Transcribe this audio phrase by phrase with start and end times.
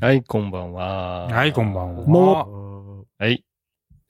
[0.00, 1.28] はい、こんばんは。
[1.28, 2.06] はい、こんばんは。
[2.06, 3.44] もはい。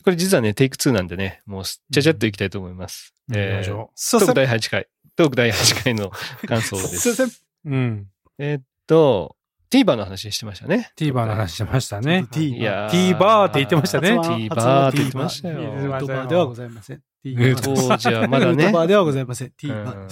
[0.03, 3.15] これ実はね、テイク2なんでね、もうちゃちゃっといきたいと思います。
[3.29, 4.19] うん行きましー。
[4.19, 4.89] トーク第8回。
[5.15, 6.11] トーク第8回の
[6.49, 7.09] 感想ですす。
[7.09, 7.27] いません。
[7.27, 7.31] う。
[7.65, 8.07] うん。
[8.39, 9.37] えーっと、
[9.71, 10.91] TVer の話してましたね。
[10.97, 12.27] TVer の話してましたね。
[12.31, 17.03] T いやー TVer って言ってましたね TVer って言ってましたよ TVer ではございません。
[17.25, 19.49] え TVer 当時はまだね言葉ではございません。
[19.49, 19.75] う TVer。
[19.75, 20.09] ん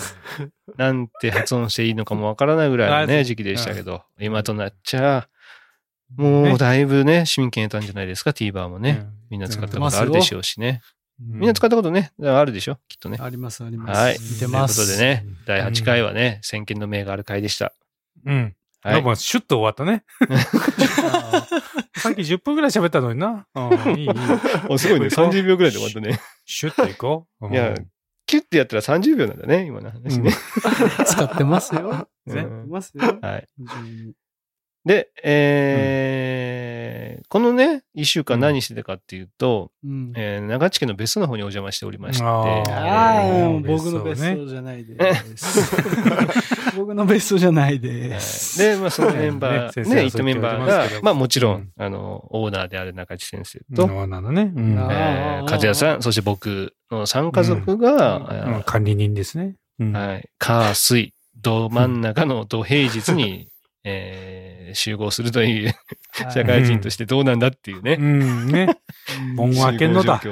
[0.77, 5.29] なんて発音していいのかもわからないぐらいのあね、時期でしたけど、今となっちゃ、
[6.17, 9.07] もうだいぶね、市民権得たんじゃないですか、TVer もね。
[9.31, 10.83] みんな使ったことあるでしょうしね。
[11.19, 12.79] みんな使ったことね、あるでしょ？
[12.89, 13.19] きっとね。
[13.21, 13.99] あります、あります。
[13.99, 14.19] はい。
[14.21, 14.77] 見てます。
[14.77, 17.73] ということでね、第8回はね、先見の明がある回でした。
[18.27, 18.55] うん。
[18.83, 19.17] はい。
[19.17, 20.05] シュッと終わったね。
[21.97, 23.47] さっき10分くらい喋ったのにな。
[23.55, 23.61] う
[23.91, 24.11] ん、いい、いい。
[24.69, 26.21] おすごいね、30秒ぐらいで終わったね。
[26.45, 27.47] シュッといこう。
[27.47, 27.75] うんいや、
[28.27, 30.33] キュッてやったら30秒なんだね、今の話ね。
[31.07, 32.09] 使ってますよ。
[32.27, 33.19] うん使ってますよ。
[33.21, 33.47] はい。
[34.85, 40.13] で、えーこのね、1週間何してたかっていうと、うん。
[40.15, 45.77] えー長地家の別荘の方にお邪魔しておりまして、あーあ僕の別別荘じゃないです。
[46.77, 48.59] 僕の別荘じゃないです。
[48.61, 51.73] で、まあ、そのメンバー、ね先生ね、メンバーがまあ、もちろん、うん。
[51.79, 54.53] あの、オーナーである中地先生と、そうなのね。
[54.55, 54.73] うん。
[54.73, 58.61] えー、和也さん、そして僕の3家族が、うん。
[58.61, 59.55] え管理人ですね。
[59.79, 59.97] うん。
[59.97, 63.49] ーはい、火、水、ど真ん中の土平日に、
[63.85, 65.75] えー集合するという
[66.33, 67.97] 社会人としてどうなんだっていうね。
[68.01, 68.69] うん、ね。
[69.37, 70.23] 盆明けのだ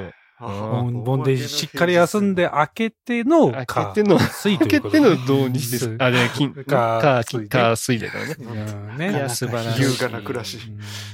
[0.40, 5.96] 盆盆でしっかり休んで開けての、開けての水開けての土日です。
[5.98, 8.36] あ、で、金、か金、火、水だからね。
[8.38, 9.28] うんいや、ね。
[9.28, 9.82] 素晴らしい。
[9.82, 10.58] 優雅な暮らし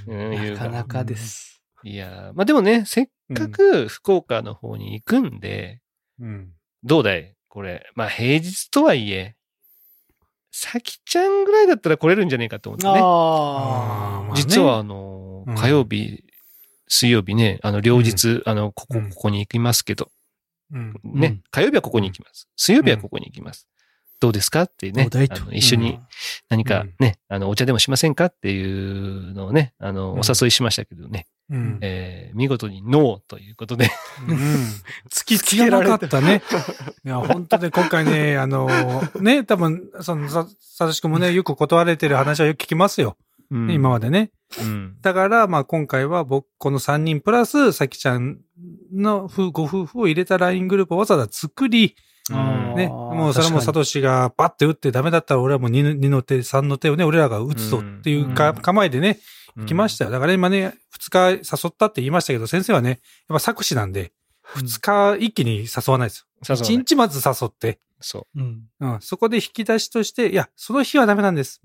[0.07, 1.61] なかなかです。
[1.83, 5.81] いやー、まあでもね、せっかく福岡の方に行くんで、
[6.21, 6.53] うん。
[6.85, 7.35] どうだい？
[7.49, 7.85] これ。
[7.97, 9.36] まあ平日とはいえ、
[10.59, 12.93] さきちゃんぐらいだったら来れるんじゃねえかと思ってね。
[12.93, 16.25] ああーまあね実はあのうん、火曜日、
[16.89, 20.11] 水曜日ね、あの、両日、あの、ここ、うんここに行きますけど、
[20.73, 20.95] うん。
[21.05, 22.49] ね、うん火曜日はここに行きます。
[22.57, 23.69] 水曜日はここに行きます。
[24.19, 24.63] どうですか？
[24.63, 25.05] ってい、とあ
[25.41, 25.99] の一緒に
[26.49, 28.27] 何かうんね、あの、お茶でもしませんか？
[28.27, 31.79] っていうのをね、あの、うんお誘いしましたけどね、うん。
[31.83, 33.91] えー見事にノーということで、
[34.29, 34.37] うん。
[35.13, 36.43] 突きつけられかったね。
[37.05, 38.69] いや、本当で今回ね、 あの、
[39.21, 43.17] ね、多分、その、さ、さとしくんもね、よく断られてる話はよく聞きますよ。
[43.51, 44.31] うん今までね。
[44.61, 44.97] うん。
[45.03, 48.39] だから、まあ今回は僕、この3人プラス、さきちゃん
[48.93, 51.93] の夫ご夫婦を入れた LINE グループをわざわざ作り、うん
[52.33, 59.19] ね、もうそれはもうサトシがバッて打ってダメだったら俺はもう 2, 2の手、3の手をね、俺らが打つぞっていうか、うん構えでね、
[59.67, 60.11] 来ましたよ。
[60.11, 62.99] だから今ね、2日誘ったって言いましたけど、先生はね、やっ
[63.29, 64.13] ぱ作詞なんで、
[64.55, 66.27] 2日一気に誘わないですよ。
[66.45, 68.63] 1誘わない日まず誘って、そうん。
[68.81, 71.63] うん、そこで引き出しとして、いや、その日はダメなんです。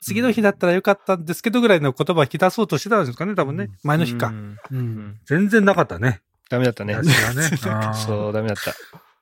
[0.00, 3.64] 次の日だったらよかったんですけどぐらいの言葉を引き出そうとしてたんですかね、多分ね。
[3.64, 3.70] う。
[3.82, 4.28] 前の日か。
[4.70, 6.22] うん全然なかったね。
[6.50, 6.94] ダメだったね。
[6.96, 7.92] ね。
[7.94, 8.72] そう、ダメだった。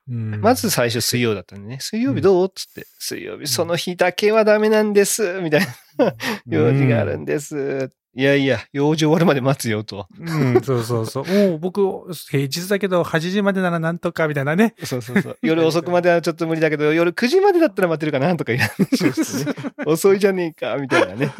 [0.09, 1.77] うんまず最初水曜だったんでね。
[1.81, 2.49] 水曜日どう？
[2.49, 2.85] つって。
[2.99, 5.41] 水曜日その日だけはダメなんです。
[5.41, 5.61] みたい
[5.97, 6.13] な。
[6.47, 7.91] 用事があるんです。
[8.17, 10.07] いやいや、用事終わるまで待つよと。
[10.19, 11.25] うん、そうそうそう。
[11.29, 14.73] もう僕、平日だけど8時までならなんとかみたいなね。
[14.83, 15.37] そうそうそう。
[15.45, 19.55] 夜遅くまではちょっと無理だけど、夜9時までだったら待てるかなとか言う話をしてね。
[19.85, 21.31] 遅いじゃねえか、みたいなね。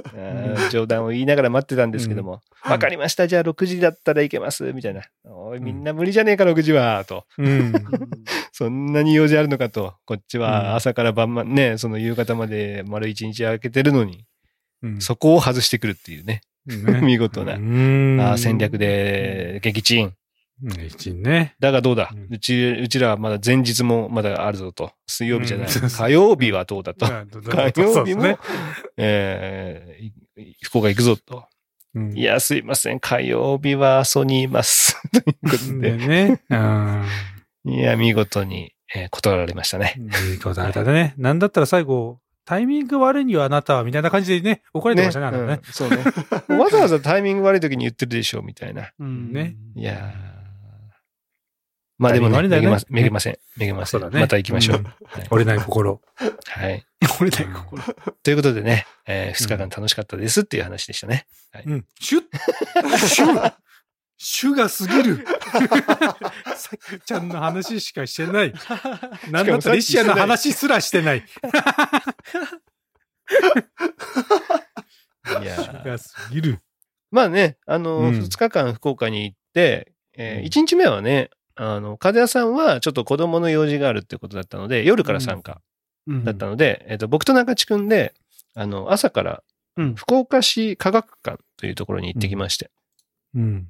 [0.69, 2.41] 冗談を言いながら待ってたんですけども。
[2.63, 3.25] わ、かりました。
[3.27, 4.71] じゃあ6時だったらいけます。
[4.71, 5.01] みたいな。
[5.25, 7.03] おい、みんな無理じゃねえか、6時は。
[7.05, 7.25] と。
[7.39, 7.73] うん。
[8.51, 9.95] そんなに用事あるのかと。
[10.05, 14.25] こっちうんは朝から晩ま、ね、その夕方まで丸一日空けてるのに、
[14.83, 16.41] うんそこを外してくるっていうね。
[16.67, 18.77] ね 見事なうんあー戦略。
[18.77, 20.13] で撃沈。
[20.63, 21.55] うん一ね。
[21.59, 24.91] だがどうだ、うんうち、うちらはまだ前日もまだあるぞと。
[25.05, 25.67] 水曜日じゃない。
[25.67, 27.05] うん火曜日はどうだと。
[27.51, 28.39] 火火曜日も、
[28.97, 30.13] えーい
[30.61, 31.45] 福岡行くぞと。
[32.13, 32.99] いや、すいません。
[32.99, 34.95] 火曜日は阿蘇にいます。
[35.11, 36.07] ということでで。
[36.07, 36.41] ね。
[36.49, 37.05] うん。
[37.73, 39.95] いや、見事に、えー断られましたね。
[40.31, 41.13] いいことあれだね。
[41.17, 45.73] なんだったら最後、タイミング悪いにはあなたは、みたいな感じでね、怒られてましたね、あのねうん。
[45.73, 45.97] そうね。
[46.57, 48.89] わざわざタイミング悪い時に言ってるでしょ、みたいな。
[48.97, 49.57] うんね。
[49.75, 50.37] いやー
[51.97, 52.93] まあでもね、めげません。
[52.93, 53.37] めげません。
[53.57, 54.77] めげままた行きましょう。
[54.77, 54.93] うんはい
[55.29, 55.99] 折れない心。
[56.45, 56.85] はい。
[57.19, 57.83] 俺だよ、心。
[58.23, 61.25] ということでね、え2日間楽しかったですっていう話でしたね。
[61.65, 61.85] うん。
[61.99, 65.25] シュッシュシュが過ぎる。
[66.55, 68.53] さきちゃんの話しかしてない。
[69.31, 71.23] なんだったらリシアの話すらしてない。
[75.41, 76.59] いやシュ が過ぎる。
[77.11, 85.61] まあね、あの、うん2日間福岡に行って、えうん1日目はね、あの、風谷さんはちょっと子供の用事があるってことだったので、夜から参加
[86.07, 88.13] だったので、えっと、僕と中地くんで、
[88.53, 89.43] あの、朝から、
[89.75, 89.95] うん。
[89.95, 92.71] 福岡市科学館というところに行ってきまして、
[93.37, 93.67] うん。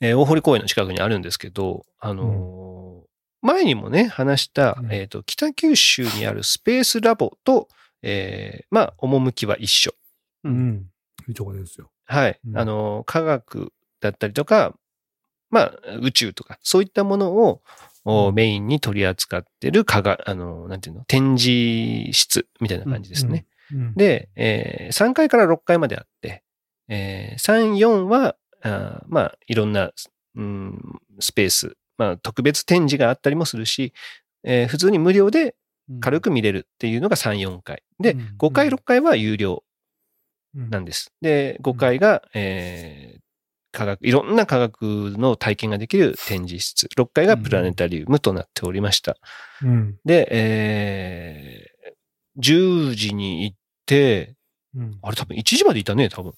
[0.00, 3.06] えー大堀公園の近くにあるんですけど、あのー
[3.42, 7.68] 前にもね、話した、うんえっ、と、北九州にあるスペースラボと、
[8.02, 9.94] えーまあ、趣は一緒。
[10.44, 10.48] う。
[10.48, 10.90] うんん。
[11.28, 11.90] いいとこですよ。
[12.06, 12.40] はい。
[12.46, 14.74] うんあのー科学だったりとか、
[15.50, 15.72] まあ、
[16.02, 17.62] 宇宙とか、そういったものを、
[18.04, 23.46] おうんメインに取り扱ってる科学、あのーなんていうの、展示室みたいな感じですね。
[23.72, 23.94] うん。
[23.94, 26.42] で、えー3階から6階まであって、
[26.88, 28.36] えー3、4は、
[28.66, 29.92] あーまあ、いろんな、
[30.34, 30.80] うん、
[31.20, 33.92] スペース、まあ、特別展示があったりもするし、
[34.44, 35.54] えー普通に無料で
[36.00, 37.82] 軽く見れるっていうのが3、4階。
[38.00, 39.62] で、うん5階、6階は有料
[40.54, 41.12] うんなんです。
[41.20, 43.20] で、5階が、えー
[43.72, 44.82] 科学、いろんな科学
[45.18, 46.86] の体験ができる展示室。
[46.96, 49.18] 6階がプラネタリウムとなっておりました。
[49.62, 49.98] うん。
[50.04, 51.76] で、えー
[52.38, 54.34] 10時に行って、
[54.74, 54.98] うん。
[55.02, 56.32] あれ多分1時までいたね、多分。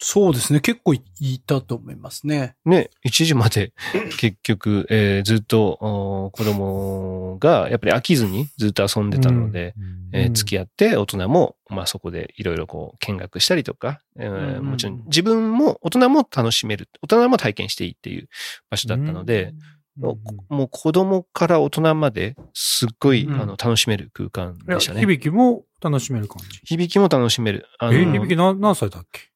[0.00, 0.60] そうですね。
[0.60, 2.56] 結構いいたと思いますね。
[2.64, 3.72] ね、1時まで
[4.18, 9.74] 結局、えーずっとお子供がやっぱり飽きずにずっと遊んでたので、
[10.12, 18.28] えー付き合って大人も、まあそこでいろいろこう見学したりとか、えーうんうんもちろん自分も大人も楽しめる、大人も体験していいっていう
[18.70, 19.54] 場所だったので、
[20.00, 20.16] うん、
[20.48, 25.00] もう子供から大人まですっごい、うんあの楽しめる空間でしたね。
[25.00, 26.60] 響きも楽しめる感じ。
[26.64, 27.66] 響きも楽しめる。
[27.78, 29.30] あのえ、響き何何歳だっけ？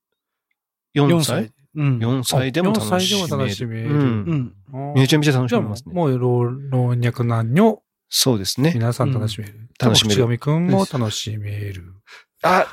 [0.95, 1.53] 4歳？
[1.75, 1.99] うん。
[1.99, 3.25] ?4 歳でも楽しめる。
[3.25, 4.95] あ4歳でも楽しめるうんうん。
[4.95, 5.93] めちゃめちゃ楽しめますね。
[5.93, 8.73] う、もう老老若男女、そうですね。
[8.75, 9.69] 皆さん楽しめる。
[9.79, 11.95] 楽しめる口上くんも楽しめる。
[12.43, 12.67] あ、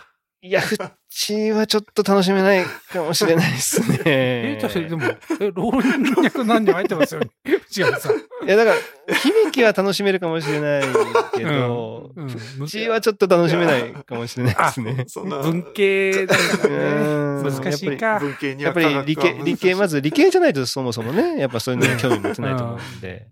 [0.45, 2.63] いや、フッチはちょっと楽しめない
[2.94, 4.00] かもしれないですね。
[4.06, 5.03] え、確かにでも、
[5.42, 7.30] え、老若男女入ってますよね？
[7.75, 8.13] 違うさ。
[8.13, 8.75] いや、だか
[9.07, 10.83] ら、響きは楽しめるかもしれない
[11.36, 12.63] けど、うん。
[12.63, 15.06] うちはちょっと楽しめないかもしれないですね。
[15.07, 16.75] そんな文系だからね。
[16.75, 16.81] う
[17.31, 18.19] ん難しいか。
[18.19, 23.27] 文系にやっぱりは理系、理系、まず理系じゃないとそもそもね、やっぱそういうのに興味持てないと思うんで。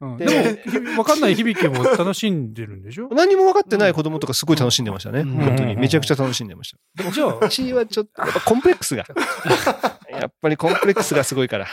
[0.00, 3.08] うんででも、わかんない響きも楽しんでるんでしょ？
[3.12, 5.20] 何も分かってない子供とかすごい楽しんでましたね。
[5.20, 5.76] うん本当に。
[5.76, 7.10] めちゃくちゃ楽しんでました。
[7.10, 9.04] じゃあ、うちはちょっと、やっぱコンプレックスが。
[10.10, 11.66] やっぱりコンプレックスがすごいから。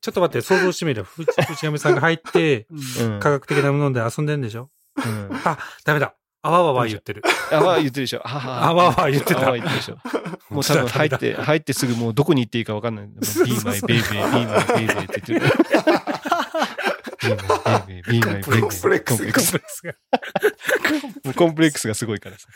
[0.00, 1.04] ちょっと待って、想像してみる。
[1.04, 2.66] ふ内上さんが入って、
[2.98, 3.20] うん。
[3.20, 4.70] 科学的なもので遊んでんでしょ？
[4.96, 6.14] うんあ、ダメだ。
[6.42, 7.22] あわわわ言ってる。
[7.50, 8.22] あわ言ってるでしょ。
[8.24, 9.98] あはあわわ言ってたあわ言ってるでしょ。
[10.48, 13.06] もう多分入って、 入ってすぐもうどこに行っていいか分かんない。
[13.10, 15.40] もう be my baby, be my baby って言ってる。
[15.40, 17.15] be my baby, be my baby.
[17.30, 19.54] コンプレックスコンプレックス
[21.24, 22.48] もうコンプレックスがすごいからさ。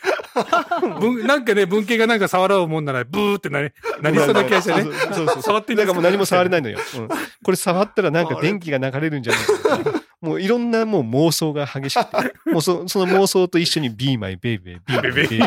[0.99, 3.71] 文なんかね、文系がなんか触ろうもんなら、ブーってなり、
[4.01, 4.83] なりそうな気がしてね。
[5.13, 5.41] そうそう。
[5.41, 6.79] 触ってなんかもう何も触れないのよ。
[6.97, 7.09] うん
[7.43, 10.03] これ触ったらなんか電気が流れるんじゃないかとか。
[10.21, 12.51] もういろんなもう妄想が激しくて。
[12.51, 15.39] もうそその妄想と一緒に be my baby, be my baby.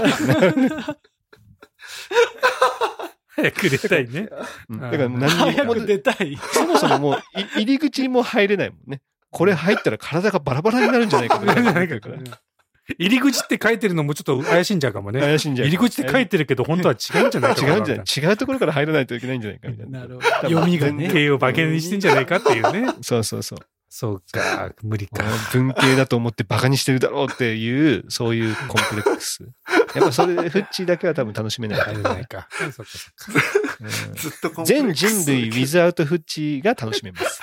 [3.28, 4.28] 早く出たいね。
[4.68, 6.36] うんだから何にも早く出たい。
[6.52, 9.00] そもそももうい入り口にも入れないもんね。
[9.34, 11.44] これ入ったら体がバラバラになるんじゃないかと。
[12.98, 15.20] 入り口って書いてるのもちょっと怪しいんじゃうかもね。
[15.20, 20.00] 怪しいんじゃ入り口って書いてるけど、本当は違うんじゃないか違うんじゃない違うところから入らないといけないんじゃないかみたいな。
[20.00, 20.26] なるほど。
[20.48, 21.10] 読みがね。
[21.10, 22.94] 経を馬券にしてんじゃないかっていうね。
[23.00, 23.58] そうそうそう。
[23.88, 25.24] そうか、無理か。
[25.52, 29.48] 文系だと思ってバカにしてるだろうっていう、そういうコンプレックス。
[29.94, 31.80] やっぱそれでフッチーだけは多分楽しめない。
[31.80, 32.48] 入れないか。
[32.50, 33.40] そっかそっか。
[33.80, 37.40] うんずっとコンプレッ全クス人類 without フッチーが楽しめます。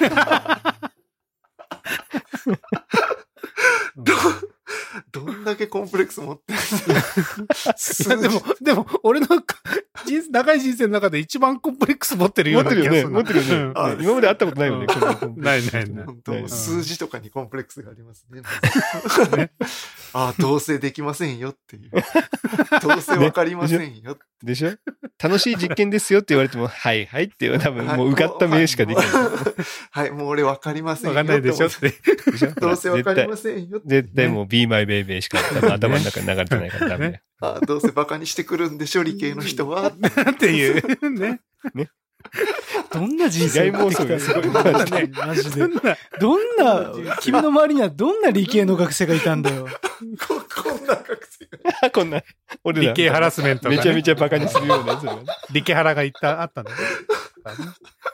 [5.12, 9.28] どんだけコンプレックス持ってるいやでも、でも、俺の
[10.32, 13.02] 長い人生の中で一番コンプレックス持ってるような持ってるよね。
[13.02, 13.18] 気がするな。
[13.18, 14.04] 持ってるよねうんあね。
[14.04, 14.88] 今まで会ったことないよね。
[15.38, 16.06] ないないない。
[16.06, 18.42] 本当ね数字とかにコンプレックスがありますね。
[20.14, 21.92] ああ、どうせできませんよっていう。
[22.82, 24.18] どうせわかりませんよ。
[24.44, 24.72] でしょ？
[25.22, 29.08] 楽しい実験ですよって言われても、はいはいっていう、多分もう受かった名しかできない。
[29.92, 31.16] はい、もう俺わかりませんよ。
[31.16, 31.94] わかんないでしょって。
[32.60, 33.80] どうせわかりま絶せんよ。
[33.80, 35.38] 対絶対もう be my baby しか
[35.72, 37.22] 頭の中に流れてないからダメ。
[37.42, 39.88] ああどうせバカにしてくるんでしょ、理系の人は。
[40.32, 40.82] っていう。
[41.16, 41.42] ね。
[42.94, 45.08] どんな人生妄想がすごいマジで。
[45.08, 49.68] マジでそんな、どんな、君の周りにはどんな理系の学生がいたんだよ。
[50.28, 51.46] ここんな学生
[51.82, 51.90] が。
[51.92, 52.22] こんな、
[52.64, 55.06] 俺ら理系ハラスメントがねめちゃめちゃバカにするようなやつ
[55.52, 56.78] 理系ハラが言った、あったんだね。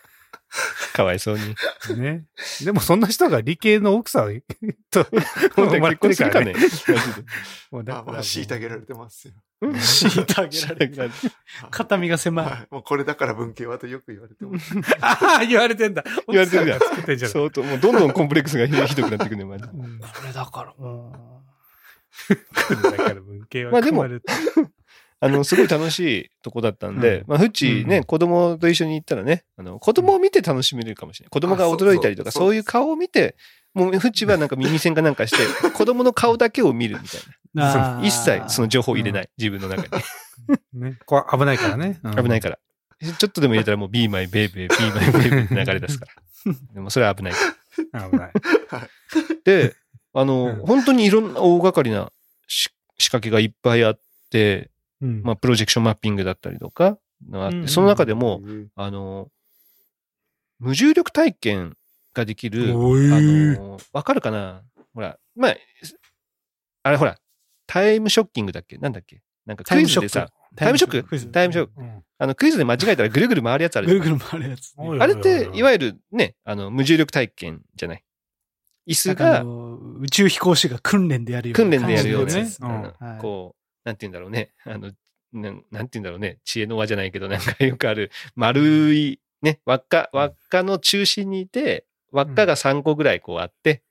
[0.93, 1.55] かわいそうに。
[1.99, 2.25] ね。
[2.63, 4.41] でもそんな人が理系の奥さん
[4.91, 5.03] と、
[5.55, 6.59] 本当に結婚するかてるからね？
[6.59, 6.59] ね。
[6.61, 7.25] マジで
[7.71, 9.33] もうだあまあ、虐げられてますよ。
[9.61, 11.13] 虐げられる。
[11.71, 12.45] 肩身が狭い。
[12.45, 12.67] はい。
[12.71, 14.73] もうこれだから文系はとよく言われてます。
[15.01, 16.03] ああ、言われてんだ。
[16.27, 17.31] 言われてるじゃん奥さが作ってんじゃん。
[17.31, 19.69] 相当、もうどんどんコンプレックスがひひどくなっていくね、マジで。
[19.69, 20.73] うんこれだから。
[20.77, 21.11] うん
[22.83, 24.03] だから文系はまあでも
[25.19, 31.29] あの、すごい楽しいとこだったんで、うんまあ、フッチね、うん子供と一緒に行ったらね、あの、子供を見て楽しめるかもしれない。
[31.31, 33.35] 子供が驚いたりとか、あそういう顔を見て、
[33.73, 37.21] もうフッチはなんか耳栓かなんかして、子供の顔だけを見るみたい
[37.53, 38.01] な。
[38.03, 39.29] 一切その情報を入れない。
[39.37, 40.03] 自分の中に。
[40.73, 40.97] ね。
[41.05, 41.99] これ危ないからね。
[42.03, 42.59] うん危ないから。
[42.99, 46.53] ちょっとでも入れたらもう be my baby, be my baby って流れ出すから。
[46.73, 47.33] でもそれは危ない。
[47.75, 48.31] 危ない。
[49.43, 49.75] で、
[50.13, 52.11] あの、うん本当にいろんな大掛かりな
[52.47, 53.99] し仕掛けがいっぱいあっ
[54.31, 55.21] て、うん。
[55.23, 56.97] まあ、プロジェクションマッピングだったりとか、
[57.33, 59.29] あって、うんその中でも、うんあの、
[60.59, 61.77] 無重力体験
[62.13, 63.01] ができる、おあい
[63.57, 64.63] の、わかるかな？
[64.93, 65.55] ほら、まあ、
[66.83, 67.17] あれほら、
[67.67, 68.77] タイムショッキングだっけ？
[68.77, 69.21] なんだっけ？
[69.45, 71.31] なんかクイズでさ、タイムショック。
[71.31, 71.71] タイムショック？
[71.77, 72.03] うん。
[72.17, 74.73] あの、クイズで間違えたらぐるぐる回るやつあるぐるぐる回るやつ。
[74.77, 78.03] あれって、いわゆるね、あの、無重力体験じゃない？
[78.87, 79.43] 椅子が
[79.99, 84.51] 宇宙飛行士が訓練でやるような訓練でやるようなこう、なんて言うんだろうね。
[84.65, 84.91] あの、
[85.31, 86.39] なんなんて言うんだろうね。
[86.43, 93.83] 知恵の輪じゃないけど、なんかよくある、丸い、ね、輪っか、輪っかの中心にいて、輪っかが3個ぐらいこうあって、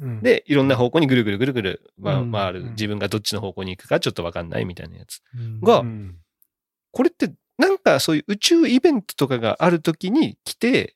[0.00, 2.60] うん、で、いろんな方向にぐるぐるぐるぐる、回る。
[2.60, 5.20] うん自分がどっちの方向に行くかちょっとわかんないみたいなやつ。
[5.36, 6.16] うんがうん
[6.92, 10.94] これって、なんかそういう宇宙イベントとかがあるときに来て、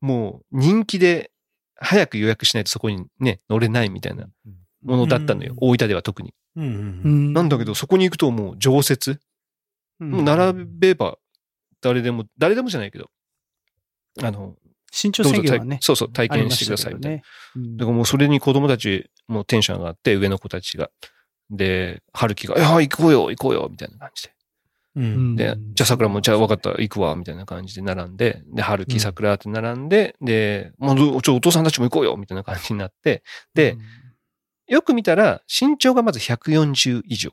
[0.00, 1.30] もう人気で
[1.76, 4.26] 早く予約しないとそこにね、乗れないみたいな
[4.82, 5.52] ものだったのよ。
[5.52, 6.34] うん大分では特に。
[6.56, 9.20] うんううんんなんだけど、そこに行くともう常設？
[9.98, 11.18] もう並べば、
[11.80, 13.10] 誰でも、誰でもじゃないけど、
[14.22, 14.56] あの、
[14.92, 15.78] 身長制限はね。
[15.80, 17.16] そうそう、体験してくださいみたいな。
[17.18, 17.22] ね。
[17.56, 20.90] うんだからもうそれに子供たちもテンション上がって、上の子たちが。
[21.50, 24.34] で、春樹が、いや、行こうよ、行こうよ、みたいな感じで。
[24.96, 33.22] うんで、じゃあ桜も、じゃあ分かった、行くわ、みたいな感じで並んで、で、春樹、うん桜って並んで、で、もうど、ちょ、お父さんたちも行こうよ、みたいな感じになって、
[33.54, 33.76] で、
[34.68, 37.30] よく見たら、身長がまず140以上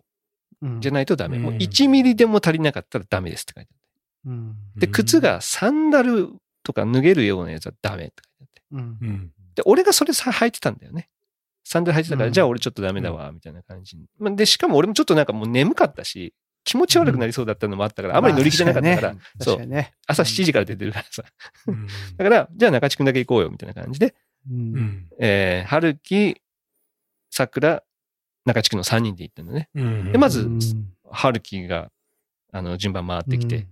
[0.61, 0.81] うん。
[0.81, 1.39] じゃないとダメ。
[1.39, 4.29] もううん1ミリでも足りなかったらダメですって書いてあって。
[4.29, 4.55] うん。
[4.77, 6.29] で、靴がサンダル
[6.63, 8.63] とか脱げるようなやつはダメって書いてあって。
[8.71, 9.09] うん。
[9.09, 9.31] うん。
[9.55, 11.09] で、俺がそれさ履いてたんだよね。
[11.63, 12.33] サンダル履いてたから、うん。
[12.33, 13.97] じゃあ俺ちょっとダメだわ、みたいな感じ。
[13.97, 14.05] に。
[14.19, 16.33] まあで、しかも俺もちょっとなんかもう眠かったし、
[16.63, 19.85] 気持ち悪くなりそうだったのもあったから、あまり乗り気じゃなかったから、そう。
[20.05, 21.23] 朝7時から出てるからさ。
[21.67, 21.87] うん。
[22.17, 24.13] だから、じゃあ中地くんだけ行こうよ、みたいな感じで、
[24.49, 25.07] ううんん。
[25.19, 26.40] えー、春樹、
[27.31, 27.81] 桜、
[28.45, 29.69] 中地区の3人で行ったんだね。
[29.73, 30.59] うんでまずうん
[31.13, 31.89] 春樹が、
[32.53, 33.67] あの、順番回ってきて、うん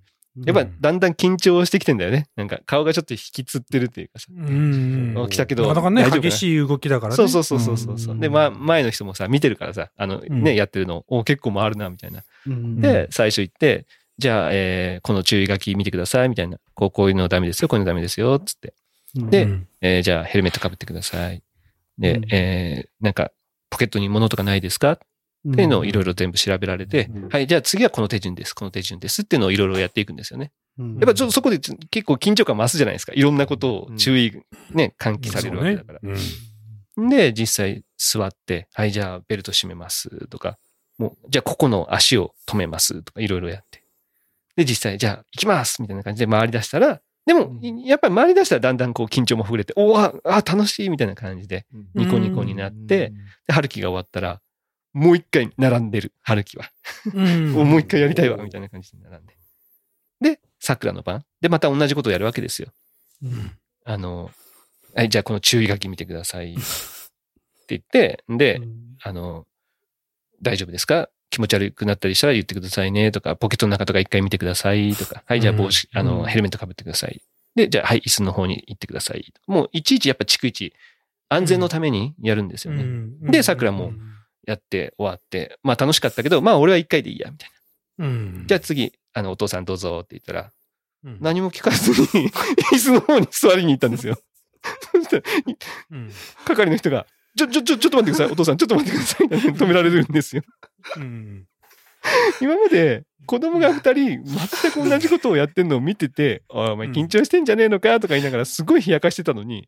[0.45, 2.27] やっぱだんだん緊張してきてんだよね。
[2.37, 4.27] なんか顔がちょっと引きつってるっていうかさ。
[4.33, 7.15] うん来たけどなかなかね激しい動きだからね。
[7.17, 12.21] そうそうそうそうそうで、ま、前の人もさ、見てるからさ、あの、うんね、やってるの、お結構回るな、みたいな。
[12.47, 13.85] うんで、最初行って、
[14.17, 16.57] じゃあ、えーこの注意書き見てください、みたいな。
[16.73, 18.73] こう、こういうのダメですよ、こういうのダメですよ、つって。
[19.15, 21.43] でうんえーじゃあ、ヘルメットかぶってください。
[21.97, 23.31] で、うんえーなんか、
[23.69, 24.93] ポケットに物とかないですか？
[24.93, 24.97] っ
[25.55, 30.51] ていうのをいろいろ全部調べられて、うんはい、じゃあ次はこの手順です、この手順ですっていうのをいろいろやっていくんですよね。
[30.77, 30.95] うん。
[30.95, 33.13] やっぱちょっとそこで結構緊張感増すじゃないですか。
[33.13, 34.33] いろんなことを注意、
[34.71, 35.99] ね、喚起されるわけだから。
[37.09, 40.57] で、実際座って、はい、じゃあベルト締めますとか、
[40.97, 43.81] もう、じゃあここの足を止めますとか、いろいろやって。
[44.57, 53.13] で、実際、じゃあ行きますみたいな感じで回り出したら、でも、やっぱり回り出したらだんだんこう緊張もほぐれて、おーあ、あ楽しいみたいな感じで、ニコニコになって、
[53.47, 54.41] で、春樹が終わったら、
[54.93, 56.65] もう一回並んでる、春樹は。
[57.13, 59.35] うん もう一回やりたいわ、みたいな感じで並んで。
[60.21, 61.23] で、桜の番。
[61.41, 62.69] で、また同じことをやるわけですよ。
[63.23, 63.51] うん
[63.85, 64.29] あの、
[64.95, 66.53] はい、じゃあこの注意書き見てください。
[66.53, 66.61] って
[67.69, 68.59] 言って、で、
[69.03, 69.45] あの、
[70.41, 71.09] 大丈夫ですか？
[71.29, 77.21] 気持ち悪くなったりしたら言ってくださいねとか、ポケットの中とか一回見てくださいとか、はい、じゃあ帽子、あの、うんヘルメットかぶってください。
[77.55, 79.33] で、じゃあ、はい、椅子の方に行ってください。
[79.47, 80.73] もう、いちいちやっぱ逐一、
[81.29, 82.83] 安全のためにやるんですよね。
[82.83, 83.93] うんで桜も
[84.47, 87.49] やって終わって、まあ楽しかったけど、まあ俺は一回でいいや、みたい
[87.99, 88.05] な。
[88.05, 90.51] うんじゃあ次、あの、お父さんどうぞって言ったら、
[91.03, 92.31] うん何も聞かずに、
[92.73, 94.19] 椅子の方に座りに行ったんですよ。
[94.91, 95.23] そしたら、
[95.91, 96.11] うん
[96.45, 97.05] 係の人が、
[97.39, 98.27] ちょ、ちょ、ちょ、ちょっと待ってください。
[98.33, 99.27] お父さん、ちょっと待ってください。
[99.27, 100.41] 止められるんですよ。
[100.97, 101.45] うん
[102.39, 109.67] 今まで子供が二人全く同じことをやってんのを見てて、お前緊張してんじゃねえのかとか言いながらすごい冷やかしてたのに、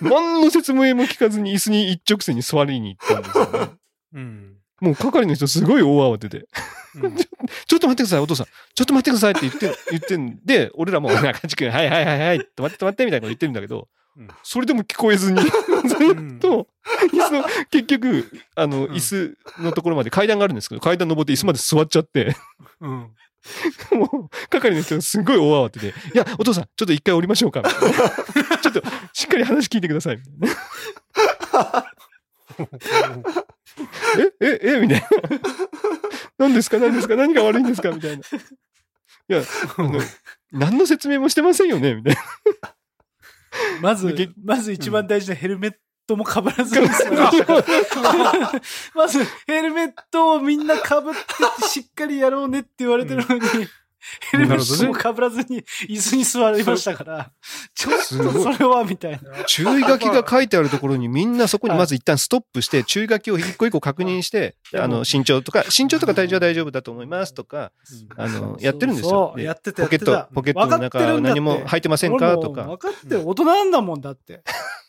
[0.00, 3.72] 何の説明も聞かずに椅子に一直線に座りに行ったんですよね。
[4.14, 6.46] うんもう係の人すごい大慌てで、
[6.96, 8.46] うん ちょっと待ってください、お父さん。
[8.46, 13.86] ちょっと待ってくださいって言って、言ってんで、俺らも中地君、はいはいはいはい、止まって止まってみたいなこと言ってるんだけどうん、
[14.42, 15.50] それでも聞こえずに、 ずっ
[16.38, 16.68] と、
[17.12, 22.36] 椅子の、結局、あの、ん椅子のところまで階段があるんですけど、階段登って椅子まで座っちゃって、
[22.80, 23.10] うん
[23.92, 27.62] もう、係の人がすごい大慌てで、いや、お父さん、ちょっと一回降りましょうか。
[28.62, 30.16] ちょっと、しっかり話聞いてください。
[30.16, 31.84] みたいな
[34.40, 35.08] え、え、えみたいな。
[36.38, 38.16] 何ですか何ですか何が悪いんですかみたいな。
[38.16, 38.22] い
[39.28, 39.42] や、
[39.76, 40.00] あの
[40.52, 42.73] 何の説明もしてませんよねみたいな。
[43.80, 45.74] まずげ、まず一番大事なヘルメッ
[46.06, 48.52] トも被らずに済みましたから。
[48.94, 53.42] まず、ヘルメットをみんな被ってしっかりやろうねって言われてるのに、
[54.30, 57.30] ヘルメットも被らずに椅子に座りましたから、
[57.74, 58.02] ちょっと
[58.54, 59.44] それはみたいな。
[59.46, 67.72] 注意書きが書いてあるところにみんなそこにまず一旦ストップして、注意書きを一個一個確認して、あの、身長とか、身長とか体重は大丈夫だと思いますとか、
[68.16, 69.32] あの、やってるんですよそ。
[69.34, 72.78] うでやってたポケットポケットの中何も入ってませんかとか分。
[72.78, 73.28] かってる。
[73.28, 74.42] 大人なんだもんだって。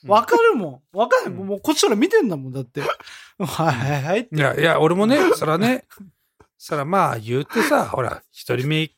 [0.03, 0.98] 分かるもん。
[0.98, 1.31] 分かる。
[1.31, 2.81] もうこっちから見てんだもんだって。
[2.81, 4.27] はいはいはい。
[4.31, 5.86] いや、いや、俺もね、そらね、
[6.57, 8.91] そらまあ言うてさ、 ほら、一人目、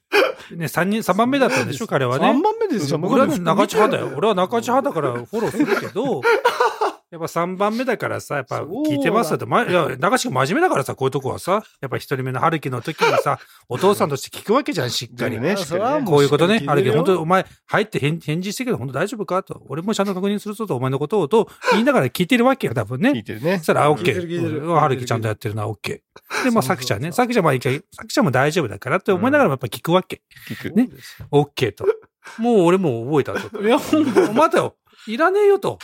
[0.56, 2.30] ね、三人、三番目だったんでしょ、彼はね。
[2.30, 3.00] 3番目ですよ。
[3.04, 4.14] 俺はね、中地派だよ。
[4.16, 6.22] 俺は中地派だからフォローするけど、
[7.10, 15.40] やっぱ3番目だからさ、やっぱ聞いてますよって、ま、いや、中地君真面目だからさ、こういうとこはさ、やっぱ一人目の春樹の時にさ、 お父さんとして聞くわけじゃん、しっかり。
[15.40, 15.56] ね、
[16.06, 16.64] こういうことね。
[16.66, 19.42] 春樹、本当当お前、入って返返事してけど、本当大丈夫か？
[19.42, 19.62] と。
[19.70, 23.12] 俺もちゃんと確認するぞと、お前のことを、と言いながら聞いてるわけよ、多分ね。
[23.12, 23.68] 聞いてるねそし。
[23.68, 24.80] たら、あ、オッケー。
[24.80, 26.44] 春樹ちゃんとやってるな、オッケー。
[26.44, 27.14] で、まあ、さきちゃんね。
[27.14, 30.22] さきちゃんも一回、さきちゃんも大丈夫だからって思いながらもやっぱ聞くわけ。
[30.50, 30.76] 聞く。
[30.76, 30.90] ね
[31.32, 31.86] オッケーと。
[32.38, 33.62] もう俺も覚えたと。
[33.62, 33.78] いや、
[34.34, 34.76] 待てよ。
[35.08, 35.80] いらねえよと。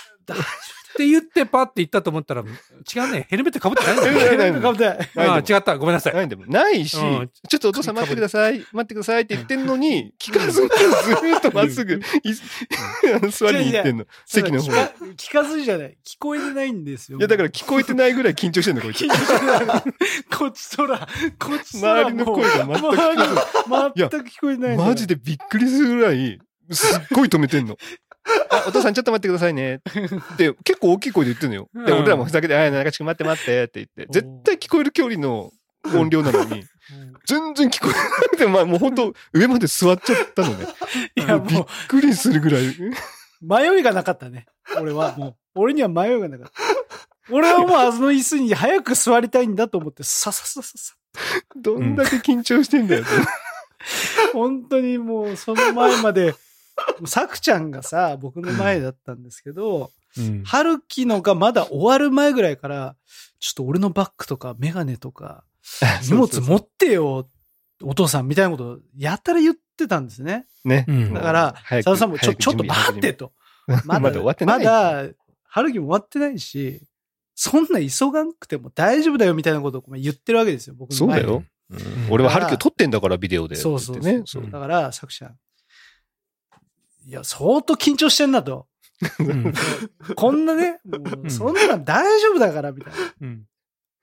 [0.93, 3.25] って言ってパッて言ったと思ったら、違うね。
[3.29, 4.19] ヘルメット被ってないんだよ。
[4.29, 5.29] ヘルメットかぶってない。
[5.29, 5.77] あ違った。
[5.77, 6.13] ごめんなさい。
[6.13, 11.99] ないでもないし、うんちょっとお父さん待ってください、待ってくださいって言ってんのに、聞かずにずーっとまっすぐ、
[13.31, 14.05] 座りに行ってんの。
[14.25, 14.77] 席の方に。
[14.77, 15.97] 聞か聞かずにじゃない。
[16.05, 17.17] 聞こえてないんですよ。
[17.17, 19.05] いや、だから聞こえてないぐらい緊張してんの、こいつ。
[20.37, 21.07] こっちとら、
[21.39, 23.93] こっちとら周りの声が全く聞こえてない。
[23.95, 24.77] 全く聞こえてない。
[24.77, 26.39] マジでびっくりするぐらい、
[26.71, 27.77] すっごい止めてんの。
[28.49, 29.75] あお父さんちょっと待ってくださいね。
[29.75, 31.69] って、結構大きい声で言ってんのよ。
[31.73, 35.51] で、うん俺らもふざけて、あ、中地君待って待ってって言って、絶対聞こえる距離の
[35.93, 36.63] 音量なのに、
[37.27, 40.67] 全然聞こえなくて、まあもう本当上まで座っちゃったのね。
[41.15, 42.67] いや、びっもくりするぐらい。
[42.67, 42.91] う、
[43.41, 44.45] 迷いがなかったね。
[44.79, 45.35] 俺は、もう。
[45.55, 46.53] 俺には迷いがなかった。
[47.29, 50.95] 俺はもうあの椅子に早く座りたいんだと思って、さささささ。
[51.55, 53.03] どんだけ緊張してんだよ。
[54.33, 56.35] 本当にもう、その前まで、
[57.05, 62.95] さくちゃんがさ、僕の前だったんですけど、うん春樹のがまだ終わる前ぐらいから、
[63.39, 65.43] ちょっと俺のバッグとかメガネとか、
[66.07, 67.27] 荷物持ってよ、
[67.81, 70.45] お父さんみたいなことをやったら言ってたんですね。
[70.65, 70.85] ね。
[70.87, 73.33] うんだから、佐野さんもちょ、ちょっと待ってと。
[73.85, 75.07] まだ終わってないまだ、
[75.45, 76.83] 春樹も終わってないし、
[77.33, 81.43] そんな急がなくても大丈夫だよみたいなことを言ってるわけですよ、僕の前にそうだよ。
[82.11, 83.55] 俺は春樹を撮ってんだから、ビデオで。
[83.55, 83.99] そうそう。
[83.99, 84.23] ね。
[84.51, 85.33] だから、作者。
[87.05, 88.67] いや、相当緊張してんなと。
[89.19, 89.53] うん
[90.15, 90.79] こんなね、
[91.27, 92.99] そんなの大丈夫だから、みたいな。
[93.21, 93.43] うん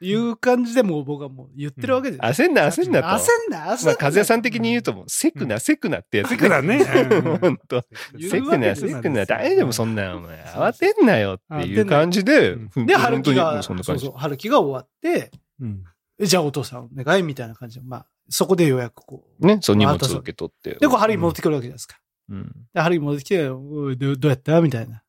[0.02, 2.22] いう感じでもう僕はもう言ってるわけです。
[2.22, 3.08] 焦んな、焦んなと。
[3.08, 3.92] 焦んな、焦んな。
[3.92, 6.30] まあ、和也さん的に言うともう、セクな、セクなってやつ。
[6.30, 6.82] セクだね。
[7.38, 7.84] ほんと。
[8.16, 10.42] 言セクな、うわけですセクな、大丈夫、そんな、お前。
[10.42, 14.12] 慌てんなよっていう感じで、うんで、春樹が、うそそうそう、。
[14.16, 15.84] 春樹が終わって、うん
[16.22, 19.46] えじゃあお父さんお願いみたいな感じで、まあ、そこでようやくこう。
[19.46, 20.74] ね、そう荷物受け取って。
[20.74, 21.98] で、こう、春樹戻ってくるわけじゃないですか。
[22.30, 22.52] うん。
[22.72, 24.60] で、春樹戻ってきて、おいどどうやった？
[24.60, 25.02] みたいな。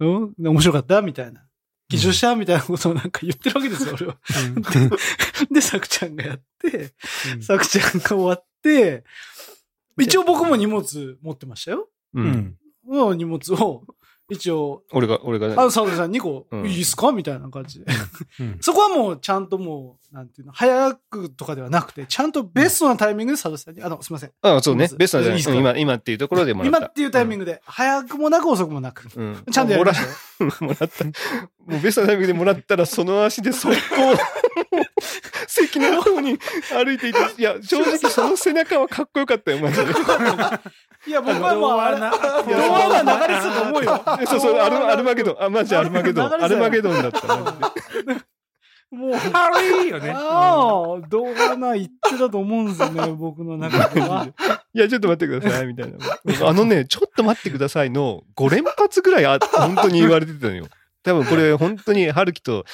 [0.00, 0.34] うん？
[0.38, 1.02] 面白かった？
[1.02, 1.44] みたいな。
[1.90, 2.34] 緊張した？
[2.36, 4.16] みたいなことをなんか言ってるわけですよ、俺は。
[5.50, 6.94] で、 さくちゃんがやって、
[7.40, 9.04] さくちゃんが終わって、
[9.98, 11.88] 一応僕も荷物持ってましたよ。
[12.14, 12.20] う。
[12.20, 13.84] うんんもう荷物を、
[14.30, 17.12] 一応、俺が、俺がねあ、佐藤さんにこう、うんいいっすか？
[17.12, 17.86] みたいな感じで。
[18.40, 24.32] うん そこはもうちゃんともう、なんていうの、早くとかではなくて、ちゃんとベストなタイミングで佐藤さんに、あの、すいません。
[24.42, 25.52] あ、そうねベストないいいっすか？
[25.52, 26.78] うん今、今っていうところでもらった。
[26.78, 29.08] 今っていうタイミングで、早くもなく遅くもなく。
[29.16, 29.44] うん。
[29.50, 30.00] ちゃんとやりまし
[30.38, 30.52] たよ。
[30.60, 31.04] もらった。
[31.68, 34.16] もうベストなタイミングでもらったら、その足で速攻、
[35.46, 36.38] 席の方に
[36.72, 39.84] 歩いていて、 いや、正直その背中はかっこよかったよ、マジで。
[41.06, 44.02] いや、僕はもう、あれ、な動画が流れてたと思うよ。
[44.18, 45.36] でそうそう、アルアルマゲドン。
[45.38, 46.42] あ、マジアルマゲドン。
[46.42, 48.16] アルマゲドンだった、マジで。
[48.90, 50.12] もう、軽いよね。
[50.16, 54.26] ああ、動画な言ってたと思うんですよね、僕の中では。
[54.72, 56.48] いや、ちょっと待ってください、みたいな。
[56.48, 60.68] あのね、ちょっと待ってくださいの5連発ぐらいあ、本当に言われてたのよ。
[61.02, 62.64] 多分これ、 本当に、春樹と、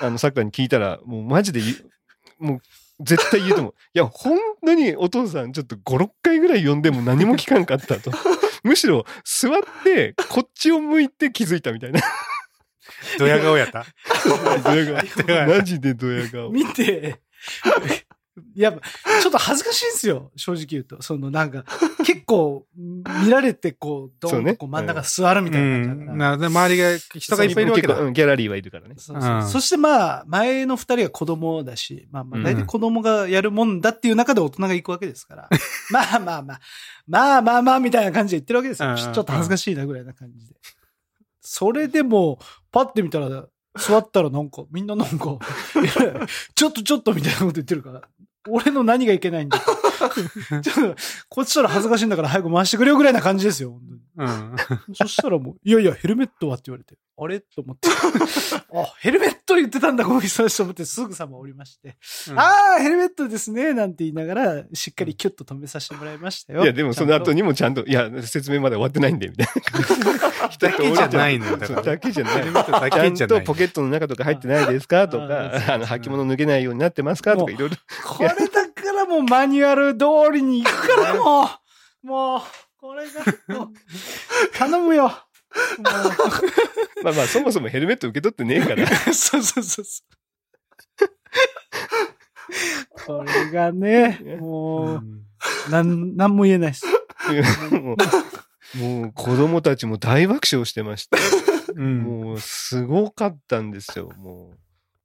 [0.00, 1.74] あの、サッカーに聞いたら、もうマジで言
[2.40, 2.60] う、もう、
[3.00, 3.74] 絶対言うと思う。
[3.94, 8.12] いや、本当にお父さん、ちょっと5、6回ぐらい呼んでも何も聞かんかったと。
[8.62, 12.00] むしろ、座って、こっちを向いて気づいたみたいな。
[13.18, 13.84] ドヤ顔やった？
[15.26, 16.50] ドヤ顔マジでドヤ顔。
[16.50, 17.20] 見て、
[18.54, 18.80] やっぱ、
[19.20, 21.02] ちょっと恥ずかしいんですよ、正直言うと。
[21.02, 21.64] そのなんか、
[21.98, 26.14] 結構、見られて、こう、どんねとこう真ん中座るみうたいな感じだから。
[26.14, 26.18] ん。
[26.18, 28.94] なで周りが、人がいっぱいいるわけだギャラリーはいるからね。
[28.96, 35.48] そうそううんそしてまあ、前の二人は子供だし、まあまあ、うん大体子供がやるもんだっていう中で大人が行くわけですから、
[35.90, 36.60] まあまあまあ、
[37.06, 38.90] まあまあまあ、みたいな感じで言ってるわけですよ。
[38.90, 40.54] うんちょっと恥ずかしいなぐらいな感じで。
[41.40, 42.38] それでも、
[42.70, 43.46] パッて見たら、
[43.78, 45.38] 座ったらなんか、みんななんか、
[46.54, 48.02] ちょっとちょっとみたいなこと言ってるから、
[48.48, 49.58] 俺の何がいけないんだ
[50.62, 50.96] ちょっと、
[51.28, 54.00] こっちから恥ずかしいんだから早く回してくれよぐらいな感じですよ、本当に。
[54.14, 54.56] うん。
[54.94, 57.40] そしたらもう、いやいや、ヘルメットはって言われて、あれ？
[57.40, 57.88] と思って。
[58.74, 61.96] あ、ヘルメット言ってたんだ、この人たちと思って、すぐさま降りまして。
[62.34, 66.62] ああ、ヘルメットですね、なんて言いながら、しっかりキュッと止めさせてもらいましたよ。
[66.62, 67.36] いや、でもその後に。
[67.36, 69.52] にもちゃんと、いや、説明まだ終わってないんで、みたいな。
[70.58, 73.14] だけじゃないのよだからそうだけじゃない。
[73.14, 75.08] ちゃんとポケットの中とか入ってないですか？
[75.08, 77.36] とあかー、あの、履物脱げないようになってますか？
[77.36, 77.76] とか、いろいろ。
[78.04, 78.34] これだ
[79.12, 81.44] もうマニュアル通りに行くからも
[82.02, 82.40] う、もう、
[82.78, 83.72] これが、もう
[84.54, 85.04] 頼むよ。
[85.04, 85.10] も
[87.04, 88.84] まあまあ、そもそもヘルメット受け取ってねえから。
[88.84, 90.12] う、 そうそうそうそう。
[93.06, 95.02] これがね、も
[95.68, 96.86] う、なん、なんも言えないです。
[97.74, 97.96] も
[98.74, 101.18] う、もう子供たちも大爆笑してました。
[101.74, 101.98] うん。
[102.00, 104.10] もう、すごかったんですよ。
[104.16, 104.58] もう、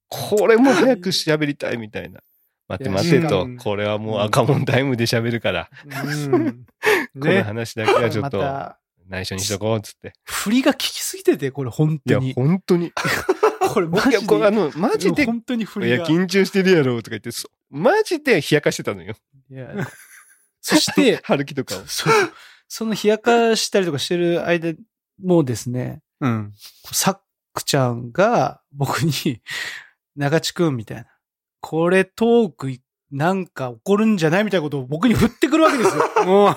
[0.08, 2.22] これも早く喋りたいみたいな。
[2.68, 3.58] 待って待てとうん。
[3.58, 6.66] これはもう赤門タイムで喋るから、うん。
[7.20, 7.42] このね。
[7.42, 8.40] 話だけはちょっと
[9.08, 10.14] 内緒にしとこうっつって。
[10.24, 12.34] 振りが効きすぎてて、これ本いや、当に。
[12.34, 12.92] 本当に。
[13.74, 14.28] これマいや、ジで。
[14.28, 16.08] これあの、マジで、本当に振いや、りが。
[16.08, 19.16] 緊張してるやろとか言って、そマジで冷やかしてたのよ。
[19.50, 19.70] いや
[20.62, 21.86] そして、 春樹とかを。
[21.86, 22.10] そ
[22.68, 24.74] その冷やかしたりとかしてる間
[25.24, 26.54] もですね、うん。
[26.92, 29.42] さっくちゃんが僕に、
[30.16, 31.06] 長地くんみたいな、
[31.70, 32.80] これトーク
[33.12, 36.04] なんか起こるんじゃないみたいなことを僕に振ってくるわけですよ。
[36.26, 36.56] も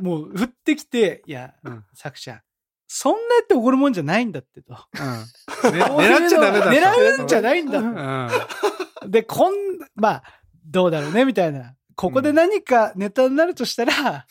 [0.00, 2.40] う、もう振ってきて、いやうん、さくちゃん、
[2.86, 4.74] そんなやって怒るもんじゃないんだってと。
[4.98, 5.72] うん。
[5.74, 6.70] ね狙っちゃダメだと。
[6.70, 7.78] 狙うんじゃないんだ
[9.04, 9.10] うん。
[9.10, 9.52] で、こん、
[9.96, 10.22] まあ、
[10.64, 11.74] どうだろうね、みたいな。
[11.94, 14.24] ここで何かネタになるとしたら、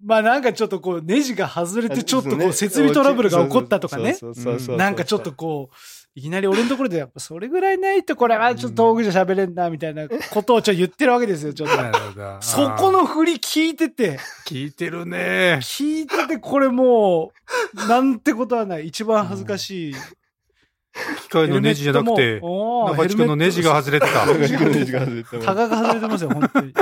[0.00, 4.16] まあなんかちょっとこう、ネジが外れてちょっとこう、設備トラブルが起こったとかね。
[4.76, 5.74] なんかちょっとこう、
[6.14, 11.76] いきなり俺のところでやっぱそれぐらいないとこれはちょっと遠くじゃ喋れんな、みたいなことをちょっと言ってるわけですよ、 ちょっと。
[11.76, 12.36] なるほど。
[12.40, 15.58] そこの振り聞いてて、聞いてるね。
[15.62, 17.32] 聞いててこれも
[17.76, 18.88] う、なんてことはない。
[18.88, 19.94] 一番恥ずかしい。
[21.22, 24.26] 機械のネジじゃなくて、中地君のネジが外れてた。
[24.26, 26.74] 中地君のネジが外れてタガが外れてますよ、本当に。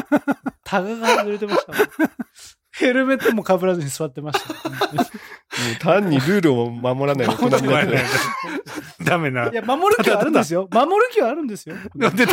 [0.64, 1.72] タガが外れてました。
[2.78, 4.54] ヘルメットも被らずに座ってました。
[5.80, 7.98] 単にルールを守らない 大人になって
[9.04, 9.48] ダメな。
[9.48, 10.68] いや、守る気はあるんですよ。
[10.72, 11.76] 守る気はあるんですよ。
[11.94, 12.32] なんでだ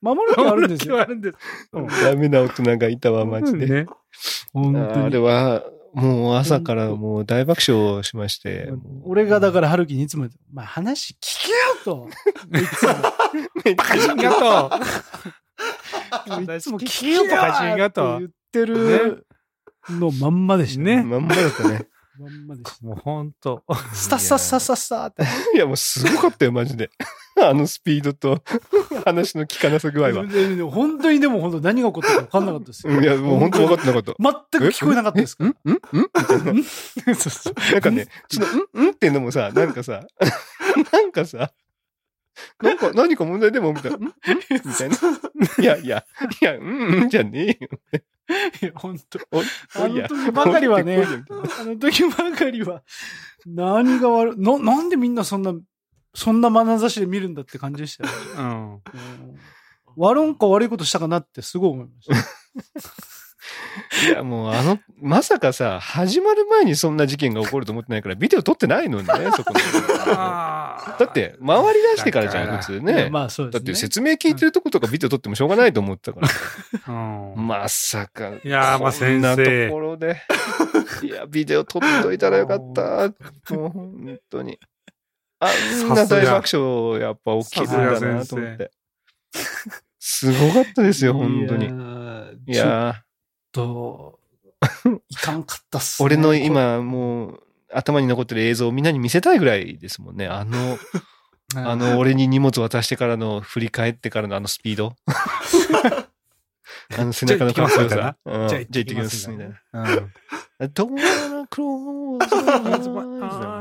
[0.00, 1.00] 守る気はあるんですよ。
[1.00, 1.38] あるんです。
[2.04, 3.66] ダメな大人がいたわ、マジで。
[3.66, 3.86] ね。
[4.52, 5.10] 本あ当に。
[5.10, 8.70] れは、もう朝からもう大爆笑しまして。
[9.02, 12.08] 俺がだから、春樹にいつも、まあ話聞けよと。
[12.58, 12.90] いつも。
[16.10, 17.34] ありがといつも聞聞けよとけ
[17.82, 19.26] よとか言ってる
[19.90, 20.82] のまんまでした。
[20.82, 21.88] ねまんまだったね。
[22.18, 22.76] まんまでした。
[22.82, 22.86] う。
[22.88, 23.62] もうほんと。
[23.92, 25.22] スタッサッサッサッサーって。
[25.54, 26.90] いや、もうすごかったよ、マジで。
[27.40, 28.42] あのスピードと
[29.04, 30.26] 話の聞かなさ具合は。
[30.70, 33.00] 本当にでも本当何が起こったか分かんなかったですよ。
[33.00, 34.12] いや、もう本当分かってなかった。
[34.18, 35.44] 全く聞こえなかったですか？
[35.44, 35.48] ん？
[35.48, 35.52] ん？
[35.52, 35.54] ん？
[35.94, 36.52] みたいな。
[37.78, 37.80] ん？
[37.80, 38.86] かね、その、ん？
[38.88, 38.90] ん？
[38.90, 39.72] っていうのもさ、なん？
[39.72, 40.02] かさ、
[40.92, 41.12] なん？
[41.12, 41.52] かさ、
[42.62, 43.72] なんか、何か問題でも？
[43.72, 43.98] みたいな。
[43.98, 44.00] ん？
[44.02, 44.06] ん？
[44.06, 44.14] み
[44.74, 44.96] たいな。
[45.58, 46.04] いやいや、
[46.40, 47.68] いや、うんうんじゃねえよ。
[48.62, 49.18] いや本当。
[49.30, 51.02] おあの時ばかりはね
[51.60, 52.82] あの時ばかりは、
[53.46, 55.54] 何が悪い、な、なんでみんなそんな、
[56.14, 58.10] そんな眼差しで見るんだって感じでしたよ。
[58.38, 58.72] うん。
[58.74, 58.80] うん
[59.98, 63.17] 悪んか悪いことしたかなってすごい思いました。
[64.08, 69.60] いや、もうあの、まさかさ、始まる前にそんな事件が起こると思ってないから、ビデオ撮ってないのにね、 そこに。
[70.06, 73.08] だだって、回り出してからじゃん、普通ね。
[73.10, 73.86] まあそうだってですね。
[73.88, 76.26] 説明聞いてるとことかビデオ撮ってもしょうがないと思ってたか
[76.86, 76.94] ら。
[76.94, 77.46] うん。
[77.46, 78.28] まさか。
[78.28, 80.20] いやーまあこんなと先生ころで。
[81.02, 83.08] いや、ビデオ撮っといたらよかった。
[83.54, 84.58] もう本当に。
[85.40, 85.48] あ
[85.84, 88.70] んな大爆笑やっぱ起きるんだなと思って。
[90.00, 91.66] すごかったですよ、本当いに。
[91.66, 93.02] やいや
[93.52, 94.18] と、
[95.08, 96.06] いかんかったっすー、ね。
[96.06, 100.26] 俺の今もう頭に残ってる映像をみんなに見せたいぐらいですもんね。
[100.26, 100.78] あの、
[101.56, 104.94] あの、俺に荷物渡してからの振り返ってからのあのスピード。
[106.96, 108.16] あの背中のかっこよさ。
[108.24, 109.56] うんじゃあ行ってきます、みたいな。
[109.72, 110.12] うん。
[110.60, 113.06] don't wanna close my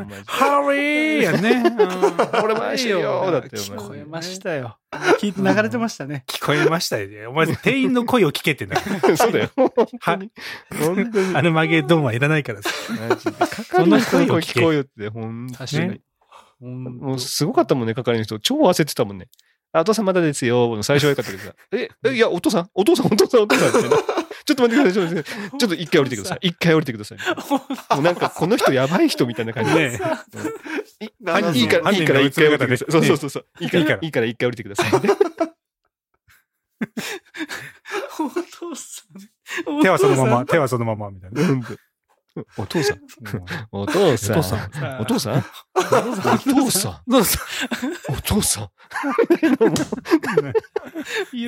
[0.06, 1.52] eyes ハリーやね。
[1.52, 4.78] うん俺も愛してるよだってお前聞こえましたよ。
[5.20, 6.24] 聞いて流れてましたね。
[6.28, 7.28] 聞こえましたよね。
[7.28, 9.18] お前、店員の声を聞けってんだから。
[9.18, 9.50] そうだよ。
[9.56, 10.32] 本当に。
[10.80, 11.36] 本当に。
[11.36, 12.70] アルマゲドンはいらないからさ。
[13.10, 16.02] マジで係の声聞こえよって、本当に確かに。。
[16.62, 18.40] もうすごかったもんね、係の人。
[18.40, 19.28] 超焦ってたもんね。
[19.74, 20.82] あ、お父さんまだですよ。
[20.84, 21.54] 最初はよかったけどさ。
[21.72, 22.70] え、え、いや、お父さん？
[22.74, 23.98] お父さんお父さんお父さんみたいな。
[24.46, 24.94] ちょっと待ってください。
[24.94, 26.40] ちょっと待ってくださいちょっと一回降りてください。
[26.42, 27.18] 一回降りてください。
[27.96, 29.90] もうなんか、この人やばい人みたいな感じで。
[29.92, 30.00] ね
[31.00, 31.06] い
[31.60, 32.92] いいから、いいから一回降りてください。
[32.92, 33.46] そうそうそうそう。
[33.60, 34.92] いいから、いいからいいから一回降りてください。
[38.20, 39.04] お父さ
[39.70, 39.82] ん。
[39.82, 41.42] 手はそのまま、手はそのまま、みたいな。
[42.38, 42.98] うんお父さん。
[42.98, 44.38] うんお父さん。
[44.38, 44.64] お父さん
[45.00, 45.44] お父さん
[47.08, 47.44] お父さん。
[48.10, 48.70] お父さん。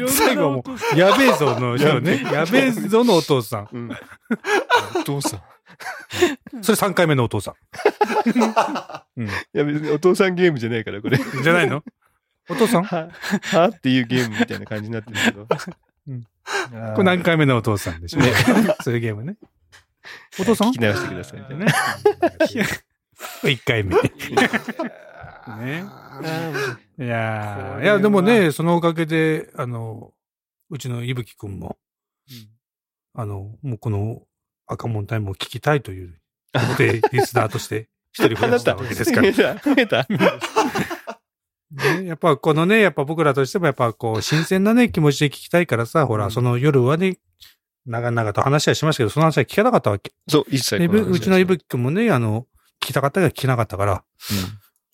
[0.08, 0.64] 最後はも
[0.96, 1.78] やべえぞの。
[2.34, 3.70] やべえぞのお父さん。
[3.72, 3.92] うん
[4.96, 5.42] お父さん。
[6.64, 7.54] それ3回目のお父さん。
[9.22, 9.28] うん。
[9.28, 11.18] いや別にお父さんゲームじゃないから、これ。
[11.18, 11.84] じゃないの？
[12.50, 12.84] お父さん？
[12.84, 13.10] は、
[13.44, 15.46] はっていうゲームみたいな感じになってるけど。
[15.46, 18.34] これ何回目のお父さんでしょうね。
[18.82, 19.38] そういうゲームね。
[20.40, 20.70] お父さん？
[20.70, 21.66] 聞き直してくださいみたいな。
[21.66, 21.72] ね。
[23.42, 23.96] これ1回目。
[25.58, 25.86] ね。
[27.00, 30.12] いいやいや、でもね、そのおかげで、あの、
[30.70, 31.78] うちのいぶきくんも、
[33.14, 34.22] あの、もうこの
[34.68, 36.20] 赤門タイムを聞きたいという
[36.78, 39.44] で、リスナーとして一人増やしたわけですから増。
[39.78, 40.40] えた増えた
[41.72, 47.18] ね、やっぱこのね、やっぱ僕らとしてもやっぱこう、新鮮なね、気持ちで聞きたいからさ、ほら、うんその夜はね、
[47.90, 50.14] 長々と話はしましたけど、その話は聞かなかったわけ。
[50.28, 52.44] そう、一切でこの話うちのいぶきくんもね、あの、
[52.82, 54.04] 聞きたかったけど聞けなかったから、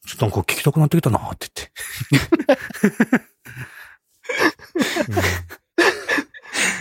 [0.07, 1.71] ちょっとなんか聞きたくなってきたなって言って。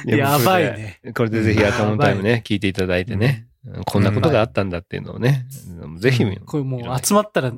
[0.07, 0.65] うん やばい。
[0.65, 1.01] ね。
[1.15, 3.47] これでぜひ赤門タイムね、聞いていただいてね。
[3.87, 5.47] こんなことがあったんだっていうのをね。
[5.99, 7.53] ぜひ、うんこれもう集まったら、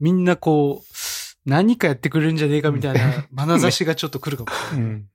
[0.00, 0.92] みんなこう、
[1.44, 4.80] 何かやってくれるんじゃねえかみたいな眼差しがちょっと来るかも。
[4.80, 5.11] うんい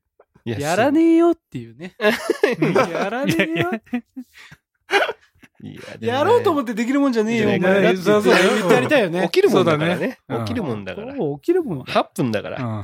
[0.51, 1.95] やらねえよっていうね。
[1.99, 3.71] やらねえよ。
[5.63, 9.29] いややろうと思っってできるもんじゃねえよ、お前らって言やりたいよね起。
[9.31, 10.37] きるもんだからねね。
[10.39, 11.13] 起きるもんだから。
[11.13, 11.81] 起きるもん。
[11.81, 12.63] 8分だから。
[12.63, 12.81] うん。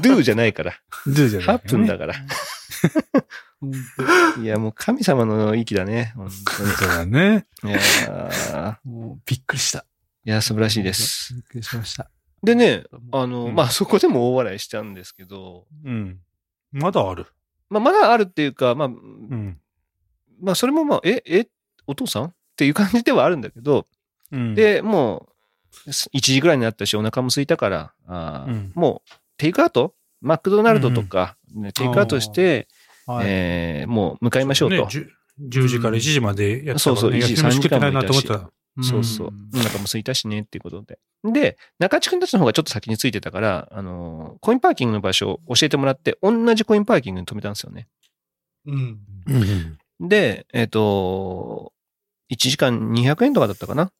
[0.00, 0.74] do じゃないから。
[1.06, 2.14] do じゃない8分だから。
[2.14, 6.12] うんいや、もう神様の域だね。
[6.14, 6.70] 本当に。
[6.70, 7.46] そうだね。
[7.64, 9.84] いやーもうびっくりした。
[10.24, 11.34] いや、素晴らしいです。
[11.34, 12.08] びっくりしました。
[12.44, 16.20] でね、あの、うんまあ、そこでも大笑いしたんですけど、うん。
[16.72, 17.26] まだある。
[17.70, 19.58] まあ、まだあるっていうか、まあ、うん。
[20.40, 21.48] まあ、それもまあ、え、え、
[21.86, 23.86] お父さんっていう感じではあるんだけど、
[24.32, 25.28] うん、で、も
[25.86, 29.94] う、1時ぐらいになったし、お腹も空いたから、あーうんもう、テイクアウト？
[30.20, 32.68] マクドナルドとか、ねテイクアウトして、
[33.06, 33.26] はい。
[33.28, 34.76] えーもう向かいましょうと。
[34.76, 35.06] ね、10,
[35.48, 38.50] 10時から1時までやってたそうそういや1時昼飯食ってないなと思って3た。
[38.82, 39.32] そうそう。
[39.54, 40.98] お腹も空いたしねっていうことで。
[41.24, 47.88] で、中地君たちの方がちょっと先についてたから、あのーコインパーキングの場所を教えてもらって、同じコインパーキングに止めたんですよね。
[48.66, 48.98] うん。
[49.26, 50.08] うん。
[50.08, 51.72] で、えっ、と、
[52.30, 53.90] 1時間200円とかだったかな。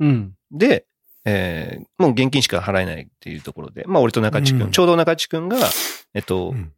[0.00, 0.34] うん。
[0.50, 0.86] で、
[1.24, 5.58] えーもう現金しか払えないっていうところで、まあ俺と中地君、うんちょうど中地君が、
[6.14, 6.72] えっと、うん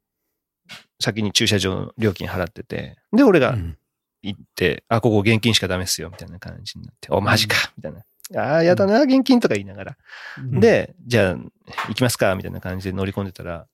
[1.01, 3.78] 先に駐車場の料金払ってて、で、俺がうん
[4.23, 8.05] 行って、あ、ここ現金しかダメっすよ、みたいな感じになって、お、マジか、みたいな。
[8.37, 9.97] ああ、やだな、現金とか言いながら。
[10.43, 11.37] んで、じゃあ、
[11.89, 13.67] 行きますか、みたいな感じで乗り込んでたら、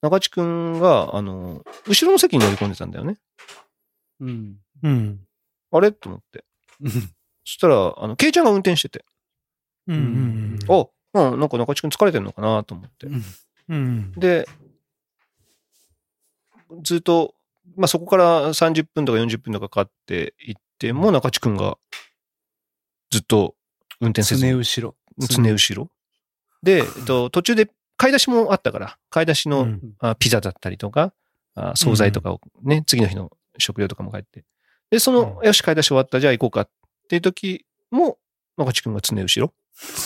[0.00, 3.18] 中地くんが、あの、後ろの席に乗り込んでたんだよね。
[4.20, 4.56] うん。
[4.82, 5.26] うん。
[5.70, 5.92] あれ？
[5.92, 6.44] と思って。
[6.82, 6.90] そ
[7.44, 9.04] したら、あの、ケイちゃんが運転してて、
[9.86, 9.96] うん。
[9.96, 10.58] うん。
[10.68, 13.06] あ、うん、なんか中地くん疲れてんのかなと思って。
[13.68, 14.12] うん。
[14.12, 14.48] で、
[16.82, 17.34] ずっと、
[17.76, 21.76] まあ、そこから30分とか40分とかかかっていっても、中地くんが
[23.10, 23.54] ずっと
[24.00, 24.96] 運転せずに常後ろ。
[25.18, 25.90] 常後ろ。
[26.62, 31.12] で、えっと、途中で買い出しもあったから、買い出しの、うんあピザだったりとか、
[31.54, 34.44] あ惣菜とかをね、次の日の食料とかも買って。
[34.90, 36.70] で、その、うんよし、買い出し終わった、じゃあ行こうかっ
[37.08, 38.18] ていう時も、
[38.56, 39.52] 中地くんが常後ろ。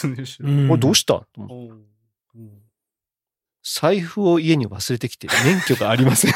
[0.02, 0.50] 常後ろ。
[0.50, 0.68] うん。
[0.68, 1.14] これどうした？
[1.14, 1.86] と思って
[3.68, 6.32] 財布を家に忘れてきて、免許がありません。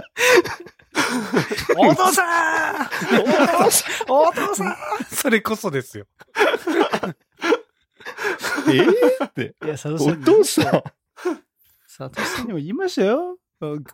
[1.76, 2.76] お父さん
[4.08, 4.76] お父さん
[5.10, 6.06] それこそですよ。
[8.68, 9.26] えー？
[9.26, 9.54] って。
[9.64, 10.24] いや、佐お藤さん。
[10.24, 10.64] 父さん。
[11.98, 13.36] 佐藤さんにも言いましたよ。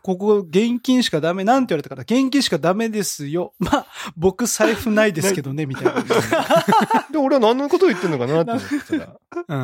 [0.03, 1.43] ここ、現金しかダメ。
[1.43, 3.53] なんて言われたから、現金しかダメですよ。
[3.59, 6.05] まあ、僕財布ないですけどね、みたいな。
[7.11, 9.17] で、俺は何のことを言ってんのかなって思ってたら、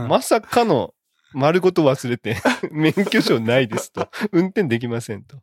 [0.02, 0.08] うん。
[0.08, 0.92] まさかの
[1.32, 2.36] 丸ごと忘れて、
[2.72, 4.08] 免許証ないですと。
[4.32, 5.36] 運転できませんと。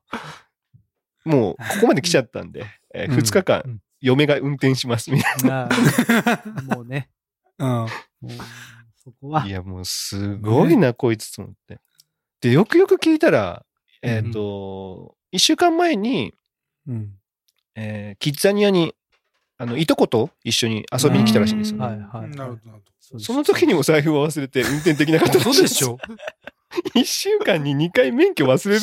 [1.29, 7.09] もうここまで来ちゃったんで、え うん2日間、うん嫁が運転しますみたいまあもうね、
[7.57, 7.87] うん。
[8.95, 9.47] そこはな。
[9.47, 9.49] い。
[9.49, 11.79] や、もうすごいな、こいつと思って。
[12.39, 13.65] で、よくよく聞いたら、
[14.01, 16.33] えっ、と、一週間前に、
[16.87, 17.11] うん。
[17.75, 18.95] えーキッザニアに、
[19.57, 21.85] あの、いとこと一緒に遊びに来たらしいんですよね。
[21.85, 25.53] はいはいなるほど、なるそうですその時にも財布を忘れて運転できなかったほど。
[25.53, 25.97] そうでしょょ
[26.95, 28.81] 一週間に2回免許忘れる？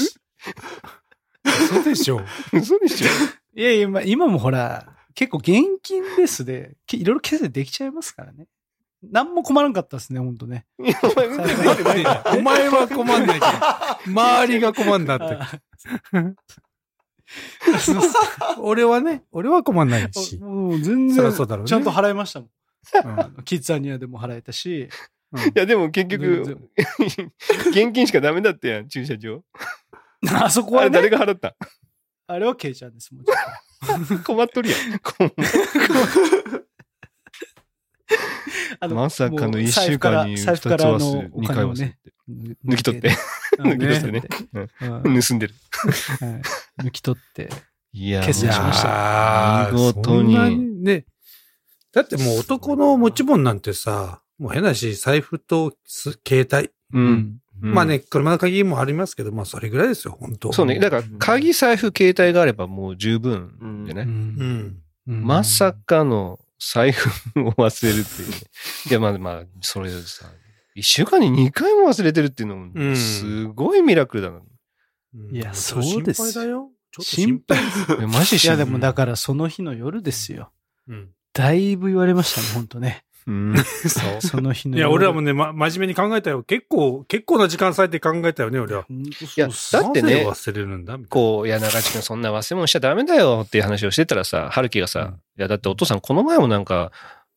[1.68, 2.20] そうでしょ
[2.52, 3.06] 嘘でしょ
[3.54, 8.46] いやいや、まあ今もほら、結構現金ベースで、けいろいろ決済できちゃいますからね。
[9.02, 10.66] 何も困らんかったですね、本当ね。
[10.82, 12.38] いやお前運転できてないじゃん。
[12.38, 13.46] お前は困んないけど、
[14.20, 15.38] 周りが困んだって。
[18.58, 20.38] 俺はね、俺は困んないし。
[20.38, 22.48] もう全然、そうだろうねちゃんと払いましたもん。
[22.48, 24.88] うんキッザニアでも払えたし、
[25.32, 26.70] うんいや、でも結全局、
[27.70, 29.42] 現金しかダメだったやん、駐車場。
[30.34, 31.56] あそこはあれ誰ね、が払った？
[32.28, 33.24] あれはケイちゃんですもん。
[33.24, 34.98] ちょっ困っとるやん。
[34.98, 35.34] こんと
[38.80, 41.96] あのまさかの一週間に財布から二つ忘れ、財布からのお二回忘れて。、
[42.66, 43.10] 抜き取って、
[43.58, 44.68] うん抜き取ってね。
[45.04, 45.54] うん盗んでる。
[46.20, 46.26] は
[46.80, 47.48] い抜き取って。
[47.92, 51.06] いや、決済しました見事にね。
[51.92, 56.70] だってもう男の持ち物なんてさ、もう変だし、財布とす携帯。
[56.92, 57.38] うん。
[57.62, 60.78] うんまあね、車の鍵もありますけど、まあそれぐらいですよ、本当そうね。
[60.78, 64.02] だから、鍵、財布、携帯があればもう十分でうね。
[64.02, 65.12] うん。
[65.14, 67.08] んまさかの財布
[67.40, 68.36] を忘れるっていうね。
[68.90, 70.26] いや、まあまあ、それさ、
[70.74, 74.36] 一週間に2回も忘れてるっていうのうも、んすごいミラクルだな。
[74.36, 74.46] うん
[75.34, 76.70] いやそうです心配だよ。
[76.92, 77.96] ちょっと心心配配。
[77.96, 80.52] いやマジいや、でも、もだからその日の夜ですよ。
[80.88, 81.08] うん。
[81.32, 83.05] だいぶ言われましたね、本当ね。
[83.26, 83.54] うん。
[83.88, 84.20] そう。
[84.20, 84.94] その日のいや、夜。
[84.94, 86.42] 俺らもね、ま、真面目に考えたよ。
[86.42, 88.86] 結構、結構な時間割いて考えたよね、俺は。
[88.88, 96.92] いやそうだってね忘れるんだこう、いや、長地君そんな忘れ物しちゃダメだよっていう話をしてたらさ、春樹がさ、うんいや、だってお父さんこの前もなんか、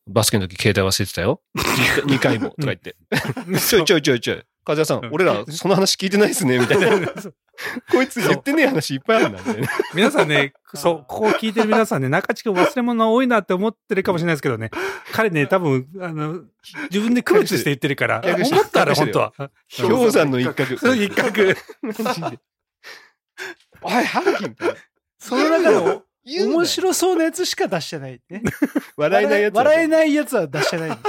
[0.06, 1.42] バスケの時携帯忘れてたよ。
[1.56, 2.96] 2回も、とか言って。
[3.60, 4.42] ちょいちょいちょいちょい。
[4.64, 6.90] 風谷さん、俺らその話聞いてないっすね、みたいな。
[7.90, 9.68] こいつ言ってねえ話いっぱいあるんだね。
[9.94, 14.70] 皆さんね、 そう、ここを聞いてる皆さんね、中地君忘れ物多いなって思ってるかもしれないですけどね、
[15.12, 16.40] 彼ね、多分、あの、
[16.90, 19.32] 自分で区別して言ってるから、思ったら本当は。
[19.76, 20.78] 氷山の一角。
[20.78, 21.54] そう一角。
[21.82, 22.38] マジで。
[23.82, 24.74] おい、春樹みたいな。
[25.18, 28.42] その中でお言うなよ面白そうなやつしか出してないね。
[28.96, 29.54] 笑えないやつ。
[29.54, 30.90] 笑えないやつは出してない。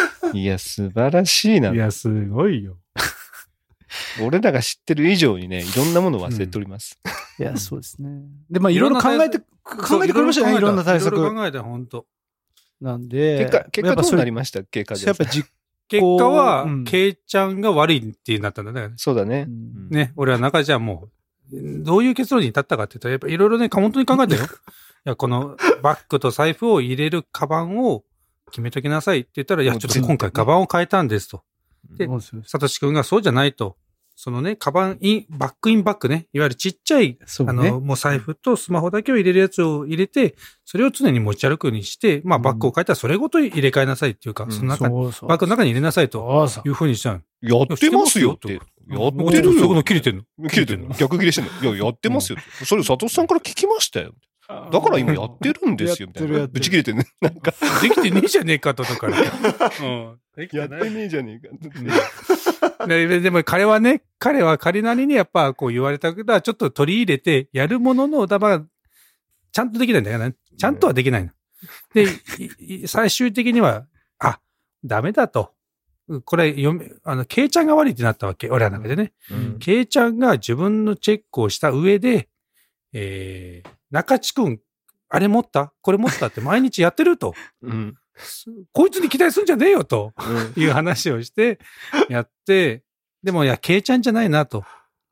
[0.34, 1.72] いや、素晴らしいな。
[1.72, 2.76] いや、すごいよ。
[4.22, 6.98] 俺らが知ってる以上にね、いろんなものを忘れております。
[7.38, 8.22] いや、そうですね。
[8.50, 11.30] で、まあ、いろいろ考えて、考えてくれましたね、いろんな対策いろい。
[11.30, 12.06] ろ考えた、本当
[12.80, 13.38] なんで。
[13.38, 15.50] 結果、結果どうなりまましたっけ、風やっぱ実
[15.88, 18.92] 結果はうん、ケイちゃんが悪いってなったんだね。
[18.96, 19.46] そうだね。
[19.48, 21.08] うんね、俺は中地はも
[21.50, 24.44] う、どういう結論に至ったかって言ったら、やっぱいろいろね、本当に考えたよ。
[24.44, 24.48] い
[25.04, 28.04] や、このバッグと財布を入れるカバンを
[28.50, 31.42] 決めときなさいって言ったら、いや、ちょっと今回カバンを変えたんですと。
[31.96, 32.08] で
[32.44, 33.76] サトシ君がそうじゃないと。
[34.20, 36.26] そのね、カバンイン、バックインバッグね。
[36.32, 40.34] いわゆるちっちゃい、ねあの、もう財布とスマホだけを入れるやつを入れて、
[40.64, 47.20] それを常に持ち歩くようにして、まあうんバッグを変えたらそれごと入れ替えなさいっていうか、うんその中バッグの中に入れなさいというふうにしたの。
[47.42, 48.54] やってますよって。
[48.54, 48.60] やっ
[49.12, 49.84] てるよそこの。
[49.84, 52.64] 切れてんの切れてるの逆切れしてんのいや、やってますよって。
[52.64, 54.14] それ、佐藤さんから聞きましたよ。
[54.48, 56.46] だから今やってるんですよ、みたいな。
[56.46, 57.06] ぶち切れてね。
[57.20, 59.18] なんか、できてねえじゃねえかと、だから。
[59.20, 60.18] うん。
[60.36, 60.88] できやって。
[60.88, 61.48] ねえじゃねえ
[62.78, 62.86] か。
[62.86, 68.64] ででも彼はね、彼は彼なりにやっぱこう言われたから、ちょっと取り入れてやるものの、だから、
[69.52, 70.34] ちゃんとできないんだよね。
[70.56, 71.30] ちゃんとはできないの。
[71.92, 72.06] で、
[72.86, 73.86] 最終的には、
[74.18, 74.40] あ、
[74.82, 75.52] ダメだと。
[76.24, 78.48] これ、読め、あの、ケイちゃんが悪いってなったわけ。
[78.48, 79.12] 俺らの中でね。
[79.30, 82.28] うんケイちゃんが自分のチェックをした上で、
[82.94, 84.60] えー、中地くん、
[85.08, 85.72] あれ持った？
[85.80, 87.34] これ持ったって毎日やってると。
[87.62, 87.94] うん。
[88.72, 90.12] こいつに期待すんじゃねえよと
[90.56, 91.58] うんいう話をして、
[92.08, 92.82] やって、
[93.22, 94.64] でもいや、ケイちゃんじゃないなと。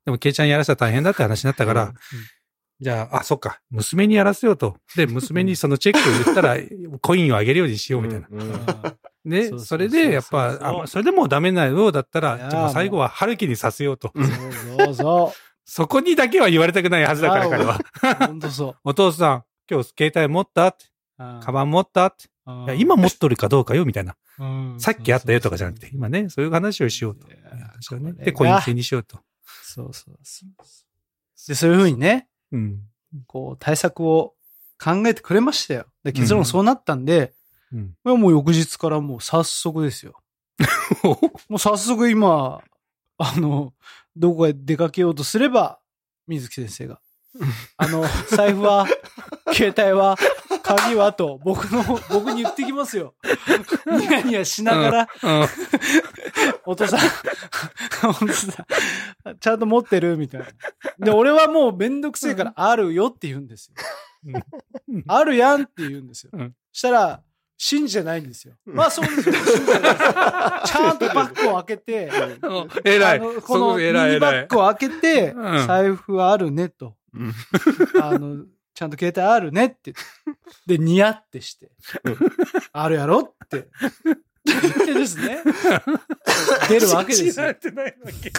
[0.04, 1.94] でもケイちゃんやらせたら大変だって話になったから、うん
[2.78, 4.76] じゃあ、あ、そっか、娘にやらせようと。
[4.96, 6.58] で、娘にそのチェックを言ったら、
[7.00, 8.28] コインをあげるようにしようみたいな。
[8.30, 8.52] うん
[9.24, 14.12] ね、それで、やっぱ、あそれでもうダメなようだったら、じゃあ最後は春樹にさせようと。
[14.14, 15.32] そうそうそ
[15.66, 17.76] そこにだけは言われたくないはずだから、彼は。
[17.76, 18.26] う。
[18.26, 20.68] 本当そ お父さん、今日携帯持った？
[20.68, 20.86] って。
[21.18, 21.40] う。
[21.42, 22.06] カバン持った？
[22.06, 22.28] って。
[22.48, 24.16] ンいや今持っとるかどうかよ、みたいな。
[24.38, 27.26] うんさっきあったよとかじゃなくて、今ね、そういう話をしようと。
[27.26, 27.36] ね。
[28.24, 29.18] で、コイン制にしようと。
[29.64, 31.48] そうそうそう。
[31.48, 32.80] で、そういうふうにね、うん。
[33.26, 34.34] こう、対策を
[34.82, 35.86] 考えてくれましたよ。
[36.04, 37.34] で、結論そうなったんで、
[37.72, 37.80] うん。
[38.06, 40.14] いやもう翌日からもう早速ですよ。
[41.48, 42.60] もう早速今、
[43.18, 43.72] あの、
[44.16, 45.78] どこかへ出かけようとすれば、
[46.26, 47.00] 水木先生が。
[47.76, 48.86] あの、財布は、
[49.52, 50.16] 携帯は、
[50.62, 53.14] 鍵はと、僕の、僕に言ってきますよ。
[53.86, 55.46] ニヤニヤしながら、うん。
[56.64, 57.00] お父さん、
[58.08, 58.66] お父さ
[59.30, 60.46] ん、ちゃんと持ってるみたいな。
[60.98, 64.42] で、俺はもうめんどくせえから、あるよって言うんですよ。
[65.06, 66.30] あるやんって言うんですよ。
[66.32, 67.22] うんしたら、
[67.58, 68.54] 信じてないんですよ。
[68.66, 69.34] まあそうですよ。
[69.34, 69.98] 信じてないで
[70.66, 72.10] すちゃんとバッグを開けて、
[72.84, 73.20] 偉い。
[73.20, 74.32] こそのミニバ。
[74.32, 76.96] ッグを開けて、うん財布はあるねと。
[77.14, 77.32] うん
[78.02, 78.44] あの、
[78.74, 79.94] ちゃんと携帯あるねって。
[80.66, 81.70] で、ニヤってして。
[82.72, 83.68] あるやろって。
[84.44, 85.38] 言ってですね。
[86.68, 87.54] 出るわけですよ信じられ。
[87.54, 88.32] てないわけ。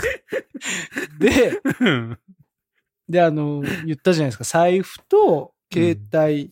[1.20, 2.20] で、うん
[3.10, 4.44] で、あの、言ったじゃないですか。
[4.44, 6.52] 財布と、携帯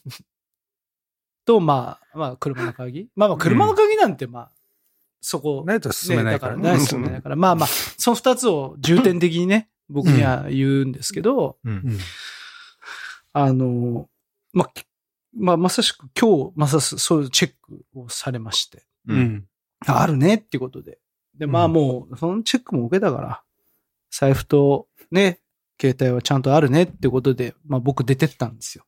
[1.45, 3.09] と、まあ、まあ、車の鍵？
[3.15, 4.51] まあまあ、車の鍵なんて、まあ、
[5.21, 6.63] そこ、ないと進めないからね、ね。
[6.63, 7.35] だから、ない進めないから。
[7.35, 7.67] まあまあ、
[7.97, 11.97] その二つを重点的にね、僕には言うんですけど、うんうん
[13.37, 14.07] あの、
[14.53, 14.85] まあ、き
[15.37, 18.83] まあ、まさしく今日、まさしくそういうチェックをされまして。
[19.07, 19.47] うんん。
[19.85, 20.99] ああるねっていうことで。
[21.37, 23.43] で、まあうんもう、そのチェックも受けたから、
[24.09, 25.41] 財布とね、
[25.79, 28.85] 携帯はちゃんとあるねってことで、まあ僕出てったんですよ。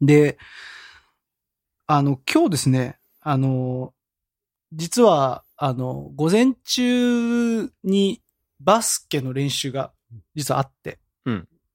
[0.00, 0.38] で、
[1.86, 3.92] あの、今日ですね、あの、
[4.72, 8.22] 実は、あの、午前中に
[8.60, 9.92] バスケの練習が
[10.34, 10.98] 実はあって、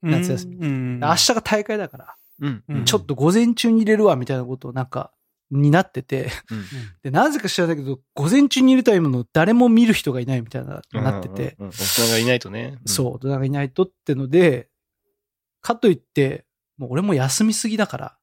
[0.01, 0.55] 夏休み。
[0.57, 2.63] うん明日が大会だから、うん。
[2.67, 2.85] うん。
[2.85, 5.11] ちょっと午前中に入れるわみたいなことをなんか、
[5.51, 6.65] になってて、うん。
[7.03, 11.65] で、なぜか知らないけど、午前中に入れたいものを誰も見る人がいないみたいな、なってて、うん。
[11.67, 12.77] うん大人がいないとね。
[12.85, 14.69] そう、大人がいないとってので、
[15.61, 16.45] かといって、
[16.77, 18.18] もう俺も休みすぎだから、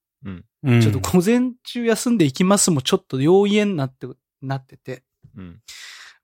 [0.62, 0.81] うん。
[0.81, 4.07] ちょっと午前中休んでいきますもちょっと容易になって、
[4.43, 5.05] なってて。
[5.37, 5.45] うん。
[5.45, 5.61] うん。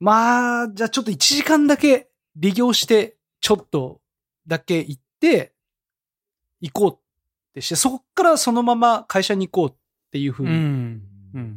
[0.01, 4.01] まあ、じゃあちょっと1時間だけ利用して、ちょっと
[4.47, 5.53] だけ行って、
[6.61, 6.99] 行こうっ
[7.55, 9.79] てして、そこからそのまま会社に行こうっ
[10.11, 10.57] ていうふううに。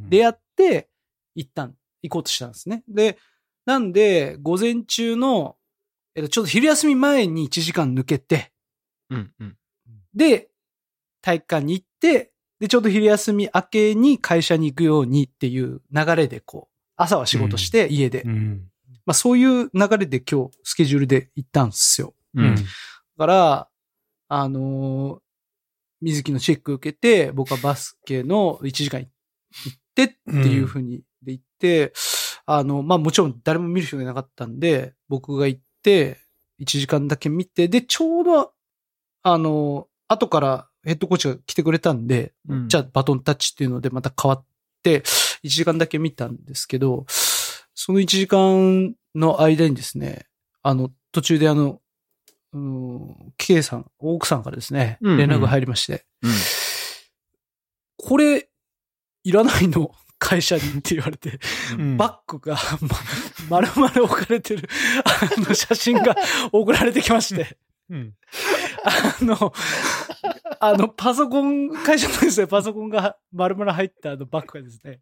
[0.09, 0.89] 出会って、
[1.35, 2.83] 行ったん、行こうとしたんですね。
[2.87, 3.17] で、
[3.65, 5.57] なんで、午前中の、
[6.13, 8.51] えっと、ちょっと昼休み前に1時間抜けて、
[9.09, 9.33] うん。
[9.39, 9.57] うん。
[10.13, 10.49] で、
[11.21, 18.23] 体育館に行って、で、ちょうど昼休み明けに会社に行くようにっていう流れで、こう、朝は仕事して、家で。
[18.23, 18.69] うん。
[19.05, 22.13] まあ、そういう流れで今日、スケジュールで行ったんですよ。
[22.33, 22.55] うん。
[22.55, 22.61] だ
[23.17, 23.69] から、
[24.27, 25.25] あのー
[26.01, 29.09] 水木のチェック受けて、僕はバスケの1時間行っ
[29.95, 31.93] てっていうふうにで行って、
[32.45, 36.19] あの、まあもちろん誰も見る人がいなかったんで、僕が行って、
[36.59, 38.53] 1時間だけ見て、で、ちょうど、
[39.23, 42.67] あの、後からヘッドコーチが来てくれたんで、うん。
[42.69, 44.45] じゃあバトンタッチっていうのでまた変わっ
[44.83, 45.01] て、
[45.43, 50.27] 1時間だけ見たんですけど、その1時間の間にですね、
[50.63, 51.79] あの、途中であの、
[52.53, 55.17] うん、K さん、奥さんからですね、うん。
[55.17, 56.31] 連絡が入りまして、うん。
[57.97, 58.47] これ、
[59.23, 59.91] いらないの？
[60.17, 61.39] 会社にって言われて、
[61.77, 61.97] うん。
[61.97, 62.55] バッグが、
[63.49, 64.69] ま、丸々置かれてる、
[65.03, 66.15] あの、写真が
[66.53, 67.57] 送られてきまして、
[67.89, 68.13] うん。
[68.83, 69.53] あの、
[70.59, 75.01] あの、パソコン、会社のですね、パソコンが丸々入ったあのバッグがですね、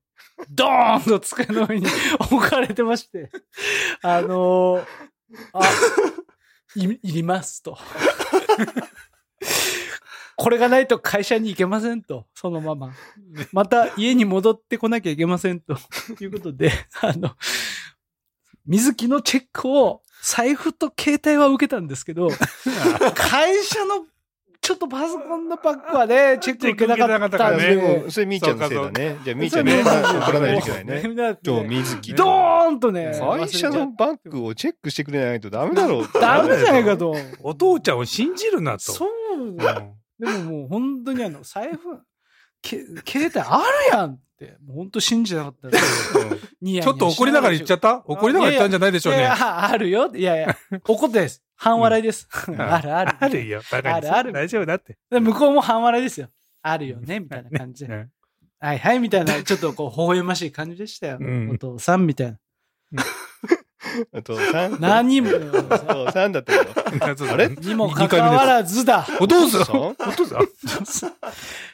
[0.49, 1.87] ドーンと机の上に
[2.19, 3.29] 置かれてまして、
[4.01, 4.85] あの、
[5.53, 5.61] あ、
[6.75, 7.77] い、いりますと。
[10.35, 12.93] これがないと会社に行けませんと、そのまま。
[13.51, 15.77] また家に戻ってこなきゃいけませんと
[16.19, 16.71] いうことで、
[17.01, 17.35] あの、
[18.65, 22.29] 水木のチェックを財布と携帯は受けたんですけど、
[23.13, 24.05] 会社の
[24.61, 29.17] ちょっとパソコンのバッグはね、 チェック受けなかったんで、でも、それみーちゃんのせいだね。
[29.25, 31.13] じゃあみーちゃんに怒それみーちゃんらないといけないね。
[31.13, 31.37] ね。
[31.45, 36.07] 今日水木ドーンとね、会社のバッグをチェックしてくれないとダメだろう。
[36.17, 37.13] ダメじゃないかと。
[37.41, 38.93] お父ちゃんを信じるなと。
[38.93, 39.57] そううん。
[39.57, 39.65] で
[40.19, 41.99] ももう本当にあの、財布、
[42.61, 43.57] け携帯あ
[43.91, 44.19] るやん
[44.65, 48.03] もう本当信じなかったですニヤニヤちょっと怒りながら言っちゃった？
[48.05, 49.19] 怒りながら言ったんじゃないでしょうね。
[49.19, 50.11] いやいやあるよ。
[50.15, 51.43] いやいや、怒ってです。
[51.55, 52.27] 半笑いです。
[52.57, 53.15] あるある。
[53.19, 53.61] あるよ。
[53.71, 54.97] あるある大丈夫だって。
[55.09, 56.29] で向こうも半笑いですよ。
[56.61, 57.93] あるよね、みたいな感じで。
[57.93, 58.11] うん
[58.59, 61.17] はいはい、みたいな、ちょっとこう、微笑ましい感じでしたよ。
[61.19, 62.37] うんお父さん、みたいな。
[64.13, 64.79] お父さん？
[64.79, 67.31] 何も、お父さんだったけど。
[67.33, 67.49] あれ？
[67.49, 69.05] にもかかわらずだ。
[69.19, 69.61] お父さん？
[69.61, 70.39] お父さん？
[70.39, 71.13] お父さん？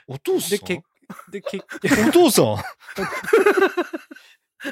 [0.08, 0.84] お父さん
[1.32, 2.46] で、け、で、け、お父さん。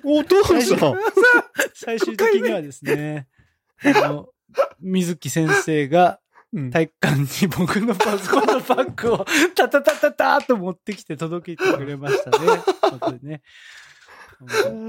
[0.04, 0.98] お父さん。
[1.74, 3.28] 最終的にはですね、
[3.84, 4.30] あの、
[4.80, 6.20] 水木先生が
[6.54, 6.72] うん。
[6.72, 12.38] 体育館に僕のパソコンのバッグをタタタタターと持ってきて届けてくれましたね。
[12.82, 13.42] 本当にね。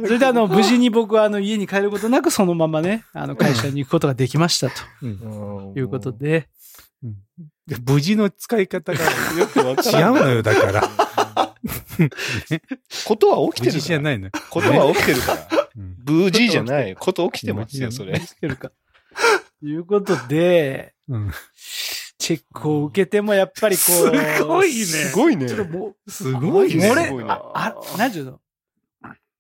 [0.05, 4.75] それであの、無事に僕はあの家に帰ることなくそのままね、あの会社に行くことができましたと。
[5.75, 6.49] いうことで、
[7.67, 8.99] で無事の使い方が
[9.39, 10.17] よくわからん。
[10.17, 11.08] 違うのよ、だから。
[13.07, 13.81] ことは起き無てるから。
[13.81, 14.31] 事じゃないの。
[14.51, 15.49] ことは起きてるから。
[15.77, 16.97] うん無事じゃない。
[16.97, 18.19] こと起きてますよ、それ。
[18.19, 18.71] してるか。
[19.61, 21.33] ということで、うん
[22.19, 24.17] チェックを受けてもやっぱりこう。
[24.17, 25.49] すごいねすごいね。
[25.49, 25.63] す
[26.33, 26.91] ごいね。
[26.91, 27.05] 漏れ？
[27.07, 28.41] すごいなあ、あ、なんちゅうの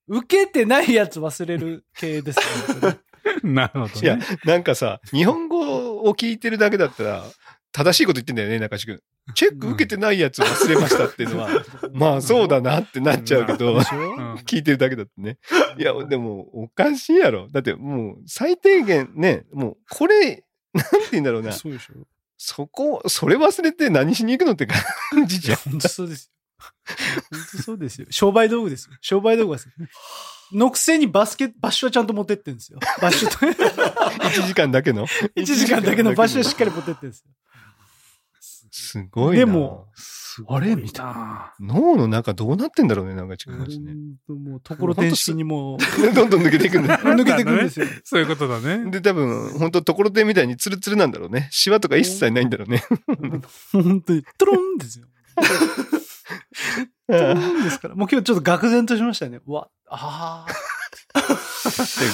[0.07, 2.38] 受けてないやつ忘れる系です
[2.80, 2.99] ね。
[3.42, 7.24] なるほどいやね。、なんかさ、日本語を聞いてるだけだったら、
[7.73, 9.01] 正しいこと言ってんだよね、中地君。
[9.35, 11.49] チェック受けてないやつ忘れましたっていうのは、
[11.93, 13.99] まあそうだなってなっちゃうけど、でしょ？
[13.99, 15.39] うん聞いてるだけだとね。
[15.79, 17.49] いや、でも、おかしいやろ。
[17.53, 21.53] だってもう、最低限ね、もう、これ、なんて言うんだろうな。
[21.53, 21.95] そうでしょ
[22.39, 24.81] そこ、それ忘れて何しに行くのって感
[25.27, 25.59] じじゃん。
[25.59, 26.33] 本当そうですよ。
[27.31, 28.07] 本当そうですよ。
[28.11, 28.97] 商売道具ですよ。
[29.01, 29.73] 商売道具ですよ。
[30.53, 32.79] のくせにバスケ、バッシュはちゃんと持ってってんですよ。
[33.03, 33.37] バッシュと、
[34.25, 35.07] 1時間だけの。
[35.37, 37.33] 1時間だけのバッシュはしっかり持ってってんですよ。
[38.71, 39.45] すごいな。
[39.45, 39.87] でも、
[40.47, 41.55] あれみたいな。
[41.61, 43.93] 脳の中どうなってんだろうね、中地君マジね。
[43.93, 45.79] 本当もう、ところてん式にも
[46.14, 47.01] どんどん抜けていくんだよ。
[47.01, 47.87] 抜けてくんですよ。
[48.05, 48.91] そういうことだね。
[48.91, 51.49] で、多分、本当ところてんみたいにツルツルなんだろうね。
[51.51, 52.83] シワとか一切ないんだろうね。
[53.73, 55.07] 本当に、トロンですよ。
[57.09, 57.95] トロンですから。
[57.95, 59.41] もう今日ちょっと愕然としましたね。
[59.47, 60.53] うわ、ああ。
[61.14, 61.21] で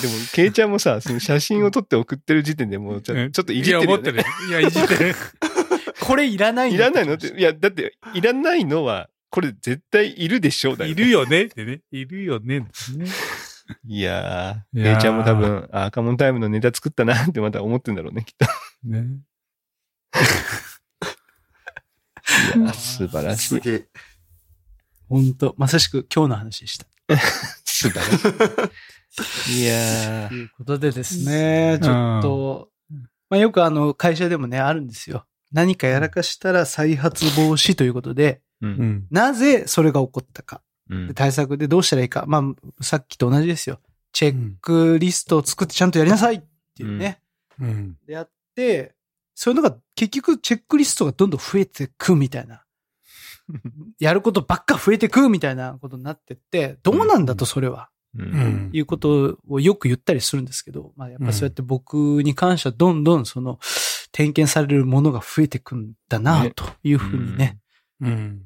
[0.09, 4.03] も、ケイちゃんもさ、その写真を撮って送ってる時点でもうちょうんちょっといじってるよ、ね。
[4.03, 4.25] いや、思ってる。
[4.49, 5.15] いや、いじってる。
[6.05, 7.15] これいらないいらないの？
[7.15, 11.45] って、いや、だって、いらないのは、これ絶対いるでしょうだよ、いるよね？
[11.45, 11.81] ってね。
[11.91, 12.61] いるよね？
[12.61, 12.69] ね。
[13.87, 18.47] いやー、いやーケイちゃんも多分、あ赤門タイムのネタ作ったなってまた思ってんだろうね、きっと。
[18.89, 19.07] ね。
[22.57, 23.49] いやー、素晴らしい。
[23.49, 23.87] すげえ。
[25.09, 26.87] 本当まさしく今日の話でした。
[27.65, 29.63] 素晴らしい。
[29.63, 32.71] いやー、ということでですね、ちょっと、
[33.31, 35.27] まあよくあの会社でもね、あるんですよ。
[35.55, 38.67] 何かやらかしたら再発防止ということで、う。
[38.67, 39.07] うんん。
[39.11, 40.61] なぜそれが起こったか。
[40.91, 42.25] うんで対策でどうしたらいいか。
[42.27, 43.79] まあ、さっきと同じですよ。
[44.13, 46.43] チェックリストを作ってちゃんとやりなさいっ
[46.77, 47.21] ていうね。
[47.61, 47.97] うん。
[48.07, 48.95] でやって、
[49.35, 52.65] そういうのが結局チェックリストがどんどん増えてくみたいな。
[53.99, 57.91] やることばっか増えてくみたいなことになってって、どうなんだとそれは。
[58.17, 58.23] う。
[58.23, 58.71] うんん。
[58.73, 63.59] いうことをよく言ったりするんですけど、まあやっぱそうやって僕に関してはどんどんその
[64.15, 66.53] 点検されるものが増えてくんだなね。
[66.55, 67.59] というふうにね、
[68.01, 68.43] うん。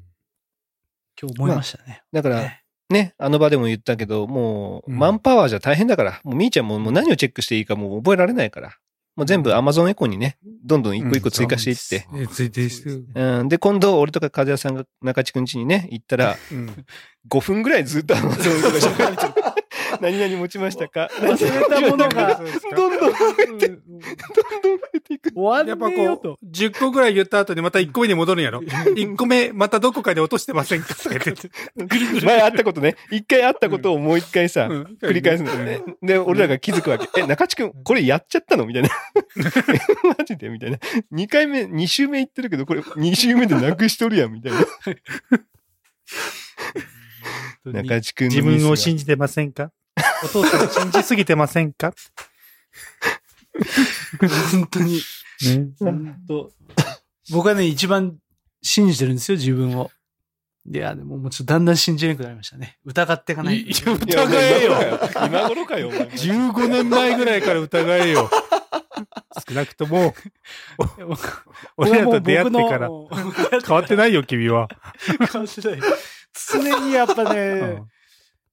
[1.21, 2.01] 今日思いましたね。
[2.11, 4.97] だから、ねね、あの場でも言ったけど、もう、うん。
[4.97, 8.77] マンパワーじゃ大変だから、もうみーちゃんももう何をチェックしていいかもう覚えられないから、
[9.15, 13.05] もう全部 Amazon エコにね、どんどん一個一個追加していって、え、ついてしてる。
[13.13, 16.85] うん、で、今度、俺とか和也さんが中地くん家にね、行ったら、うん。
[17.29, 19.48] 5分ぐらいずっと Amazon エコが喋ってる
[20.01, 21.09] 何々持ちましたか？
[21.21, 22.39] 忘れたものが
[22.75, 25.31] どんどん増えて、どんどん増えていく。
[25.35, 26.17] 終やっぱわんねえよ。
[26.17, 30.95] ことう、10個ぐらい言った後にまた1個目に戻るんやろ？1個目、またどこかで落としてませんか？
[30.95, 32.25] とか言って。
[32.25, 35.81] 前あったことね、一回あったことをもう一回さ、うん繰り返すんだよね。
[36.01, 37.07] で、俺らが気づくわけ。
[37.19, 38.65] え、中地くん、これやっちゃったの？
[38.65, 38.89] みたいな。
[40.17, 40.49] マジで？
[40.49, 40.77] みたいな。
[41.13, 44.59] 2回目、2週目行ってるけど、これ2週目でなくしとるやん、みたいな。
[47.65, 49.71] 中地くんの自分を信じてませんか？
[50.23, 51.93] お父さん信じすぎてませんか？
[54.51, 54.93] 本当に。
[54.95, 55.67] ね。
[55.79, 56.51] 本当
[57.31, 58.17] 僕はね、一番
[58.61, 59.91] 信じてるんですよ、自分を。
[60.71, 62.77] いや、でももうちょっとだんだん信じなくなりましたね。
[62.85, 63.91] 疑っていかないと。
[63.91, 64.99] いや疑えよ。
[65.27, 66.01] 今頃かよ、お前。
[66.01, 68.29] 15年前ぐらいから疑えよ。
[69.47, 70.13] 少なくとも、
[71.77, 72.89] 俺らと出会ってから
[73.65, 74.67] 変わってないよ、君は。
[75.31, 75.79] 変わってない。
[76.51, 77.83] 常にやっぱね、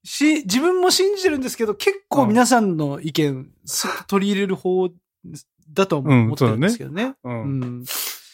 [0.03, 4.89] し、自分も信じてるんですけど、結構皆さんの意見、すっと取り入れる方
[5.73, 7.15] だとうん思ってるんですけどね。
[7.23, 7.29] う。
[7.29, 7.85] うんん。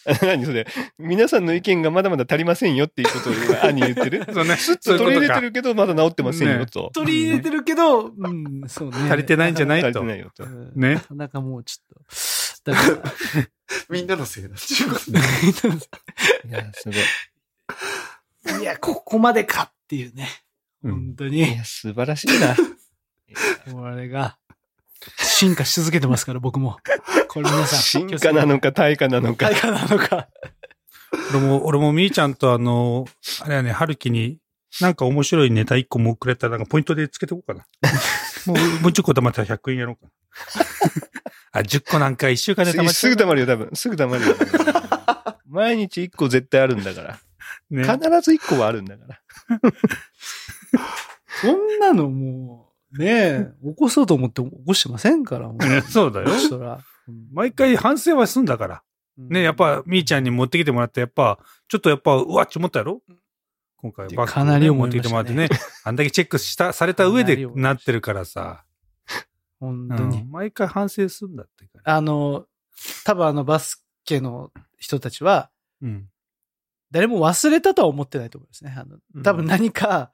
[0.22, 4.26] 何それ皆さんの意見がまだまだ足りませんよっていうことを今兄言ってる？
[4.34, 4.58] そうね。
[4.58, 6.92] スッと取り入れてるけど、まだ治ってませんよねと。
[6.94, 8.98] 取り入れてるけど、うん、そうね。
[9.10, 10.48] 足りてないんじゃない足りとてないよとう。
[10.48, 12.06] んねなかなかもうちょっ
[12.66, 12.72] と。
[12.72, 13.14] だから、
[13.90, 14.50] みんなのせいだ。
[14.50, 14.58] いや、
[16.74, 16.96] すごい。
[18.60, 20.28] いや、ここまでかっていうね。
[20.84, 21.38] うん本当に。
[21.38, 22.56] いや、素晴らしいな。
[23.72, 24.38] これが、
[25.18, 26.78] 進化し続けてますから、僕も。
[27.30, 27.80] これ皆さん。
[27.80, 29.56] 進化なのか対価なのか対。
[29.56, 30.28] 価なのか。
[31.32, 33.06] 俺も、俺もみーちゃんとあの、
[33.42, 34.40] あれはね、春樹に、
[34.82, 37.66] なんか面白いネタ1個もくれたら、なんかポイントでつけておこうかな。
[38.46, 40.10] もう、もう10個貯まったら100円やろうかな。
[41.54, 43.70] あ、10個なんか1週間で貯まっちゃうすぐ溜まるよ、多分。
[43.74, 44.36] すぐ溜まるよ。
[45.48, 47.20] 毎日1個絶対あるんだから。
[47.74, 47.84] ね。
[47.84, 49.22] 必ず1個はあるんだから。
[51.42, 55.58] そんなのもう、ねえ、起こそうと思って起こしてませんから、もう。
[55.58, 56.30] ね そうだよ。
[56.30, 56.80] そら。
[57.32, 58.84] 毎回反省はすんだから。
[59.18, 63.02] ね、やっぱ、みーちゃんに持ってきてもらって、やっぱ、ちょっとやっぱ、うわっち思ったやろ
[63.78, 65.50] 今回、バッグかなり持ってきてもらってね。
[65.84, 68.64] あんだけチェックした、された上でかなってるからさ。
[69.62, 70.22] う本当に。
[70.22, 70.32] ん。
[70.32, 71.68] 毎回反省するんだって。
[71.84, 72.46] あの、
[73.06, 75.50] 多分あのバスケの人たちは、
[75.82, 76.10] うん。
[76.94, 78.76] 誰も忘れたとは思ってないと思いますね。
[78.78, 80.12] あの、多分何か、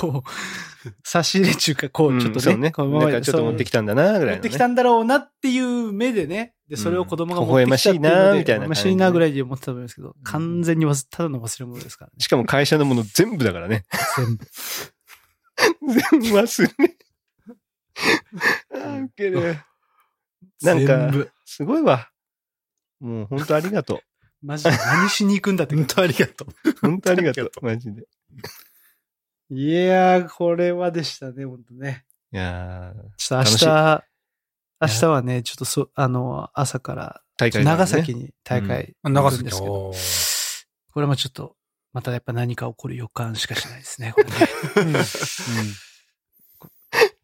[0.00, 2.70] こう、差し入れ中か、こう、ちょっとね、そうね。
[2.70, 4.32] こうなんかちょっと持ってきたんだな、ぐらいの、ね。
[4.32, 12.14] 持ってきたんだろうなっていう目でね、で、それを子供がうん持ってきたっていうので、微笑ましいなみたいな感じで微笑ましいなぐらいで思ってたと思いますけど、完全にただの忘れ物ですからね。
[12.20, 13.84] しかも会社のもの全部だからね。
[14.16, 14.46] 全部。
[15.92, 16.96] 全部忘れ。
[18.72, 19.58] あーウケる。
[20.62, 21.12] なんか。
[21.44, 22.08] すごいわ。
[23.00, 24.00] もう本当ありがと
[24.44, 25.74] マジで何しに行くんだって。
[25.74, 26.48] 本当ありがとう。
[26.68, 26.74] う。
[26.82, 27.50] 本当ありがとう。
[27.62, 28.06] マジで。
[29.50, 32.04] いやー、これはでしたね、本当ね。
[32.32, 34.04] いやーちょっと明日、
[34.80, 39.92] 明日はね、ちょっとそ、あの、朝から、大会長崎に大会あ行長崎くんですけど、
[40.92, 41.56] これもちょっと、
[41.92, 44.98] またやっぱ何か起こる予感しかしないですね、 これね。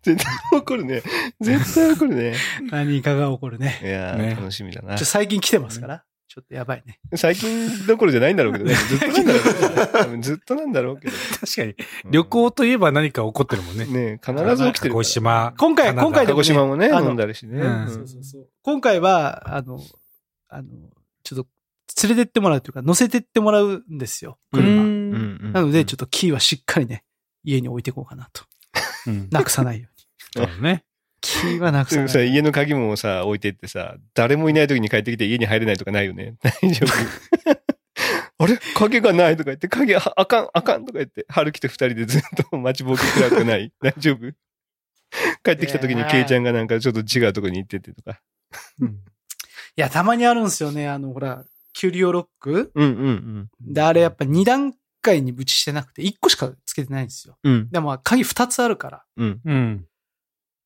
[0.02, 1.02] 絶対怒るね。
[1.40, 2.34] 絶対怒るね。
[2.70, 3.86] 何かが起こるねい。
[3.86, 5.04] やーね楽しみだなちょ。
[5.04, 7.00] 最近来てますから、ちょっとやばいね。
[7.16, 8.74] 最近どころじゃないんだろうけどね。
[8.78, 10.22] ずっとなんだろうけど。
[10.22, 11.16] ずっとなんだろうけど。
[11.40, 11.68] 確かに。
[12.04, 13.86] うん旅行といえば何か起こってるもんね。
[13.86, 14.94] ね必ず起きてる。
[14.94, 15.54] 鹿児島。
[15.58, 17.60] 今回今回でも児島もね、飲んだりしね。
[17.60, 18.48] うんうんそうそうそう。
[18.62, 19.80] 今回は、あの、
[20.48, 20.68] あの、
[21.24, 21.46] ちょっと、
[22.06, 24.82] 連れてってもらうというか、乗せてってもらうんですよ、う車。
[24.82, 25.52] ん。
[25.52, 27.02] なので、ちょっとキーはしっかりね、
[27.42, 28.44] 家に置いていこうかなと。
[29.08, 29.28] うん。
[29.32, 29.88] なくさないよ
[30.36, 30.46] うに。
[30.46, 30.84] そうね。
[31.20, 32.30] キーはなくさ、さない。
[32.30, 36.36] 家の鍵もさ、置いてってさ、誰もいない時に帰ってきて家に入れないとかないよね。
[36.42, 36.92] 大丈夫。
[38.42, 38.58] あれ？
[38.74, 44.32] 鍵がないとか言って、鍵ああかん、あかんとか言って、春樹と二人でずっと待ちぼうけくらくない 大丈夫？
[45.44, 48.20] 帰ってきた時にケイちゃんがなんかちょっと違うとこに行っててとか。
[48.80, 48.98] うん
[49.76, 50.88] いや、たまにあるんですよね。
[50.88, 52.72] あの、ほら、キュリオロック？
[52.74, 57.38] うんうんで、あれやっぱ2段階にぶちしてなくて、1個しかつけてないんですよ。
[57.44, 57.52] うん。
[57.52, 57.70] うん。
[57.70, 59.04] でも、鍵2つあるから。
[59.16, 59.40] うん。
[59.44, 59.86] うん。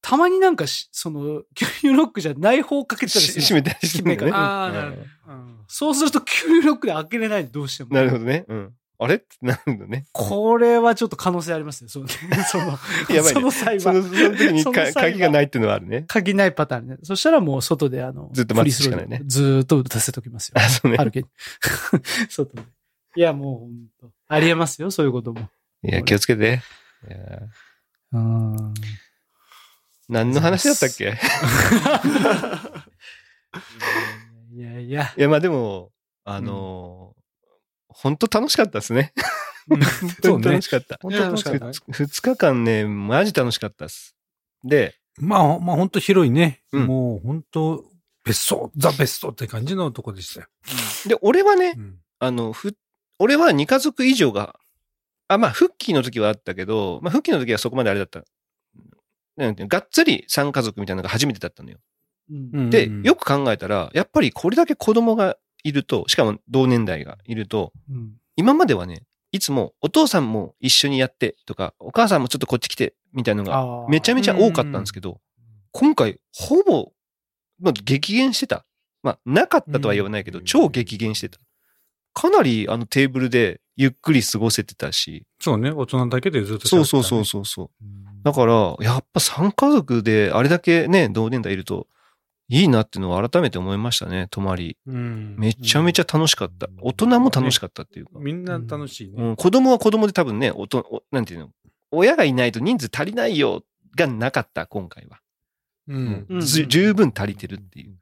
[0.06, 4.32] たまになんかし、その、キュリオロックじゃない方をかけてたりする閉めたりして。
[4.32, 5.32] ああ、なるうんほど。
[5.32, 7.94] うんそうすると、キュリオロックで開けれないどうしても。
[7.94, 8.44] なるほどね。
[8.46, 8.74] うん。
[8.98, 10.04] あれってなるんだね。
[10.12, 11.88] これはちょっと可能性ありますね。
[11.88, 12.08] その、
[12.46, 12.74] その、やば
[13.14, 14.06] いねその際その、は。
[14.06, 16.04] その時にかその際は鍵がないっていうのはあるね。
[16.06, 16.96] 鍵ないパターンね。
[17.02, 20.54] そしたらもう外であの、ずっと待つしかないねずーっと打たせときますよ。
[20.58, 20.98] あ、そうね。
[20.98, 21.28] 歩けに。
[22.28, 22.62] 外で。
[23.16, 25.48] いや、もう本当ありえますよ、そういうことも。
[25.82, 26.60] いや、気をつけて。
[27.08, 27.40] いや
[28.12, 28.74] うん。
[30.08, 31.18] 何の話だったっけ？
[34.54, 35.12] いやいや。
[35.16, 35.90] いや、まあでも、
[36.24, 37.24] あのー
[37.96, 39.12] 本当楽しかったですね。
[39.68, 39.78] 本
[40.20, 40.68] 当楽し。
[40.68, 40.98] かった。
[41.00, 44.16] 本当楽しかったね二日間ね、マジ楽しかったです。
[44.64, 46.60] で、まあ、まあ本当広いね。
[46.72, 47.84] うんもう本当
[48.24, 50.46] 別荘、ザ別荘って感じのとこでしたよ。
[51.06, 52.74] で、俺はねう、んあの、ふ、
[53.20, 54.56] 俺は2家族以上が、
[55.28, 58.24] あ、まあ、復帰の時はあったけど、まあ、復帰の時はそこまであれだった。
[59.36, 61.78] なんていうのがっつり3家族みたいなのが初めてだったのよ。
[62.30, 75.20] うんうんで、よく考えたら、やっぱりこれだけ子供がいると、しかも同年代がいると、うん今まではね、いつもお父さんも一緒にやってとか、お母さんもちょっとこっち来てみたいなのがめちゃめちゃ多かったんですけど、
[75.70, 76.92] 今回ほぼ、
[77.60, 78.66] まあ、激減してた。
[79.04, 81.38] まあ、なかったとは言わないけど、うん超激減してた。
[82.14, 87.70] かなりあのテーブルでゆっくり過ごせてたし、そうね、大人だけでずっと、そうそうそうそうそう。
[88.22, 91.88] だから、やっぱ3家族であれだけね、同年代いると、
[92.48, 94.76] いいなっていうのを改めて思いましたね、泊まり。
[94.86, 95.34] うん。
[95.38, 96.68] めちゃめちゃ楽しかった。
[96.80, 98.12] 大人も楽しかったっていうか。
[98.16, 99.14] みんな楽しいね。
[99.16, 101.50] うん、子供は子供で多分ね、おとおなんていうの、
[101.90, 103.64] 親がいないと人数足りないよ
[103.96, 105.20] がなかった、今回は。
[105.88, 106.26] うん。
[106.28, 107.90] うんず十分足りてるっていう。
[107.90, 107.96] うん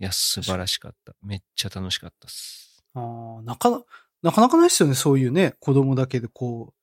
[0.00, 1.12] いや、素晴らしかった。
[1.22, 2.69] めっちゃ楽しかったっす。
[2.94, 3.82] あーなかな、
[4.22, 6.74] なかなかないですよね、そういうね、子供だけでこう、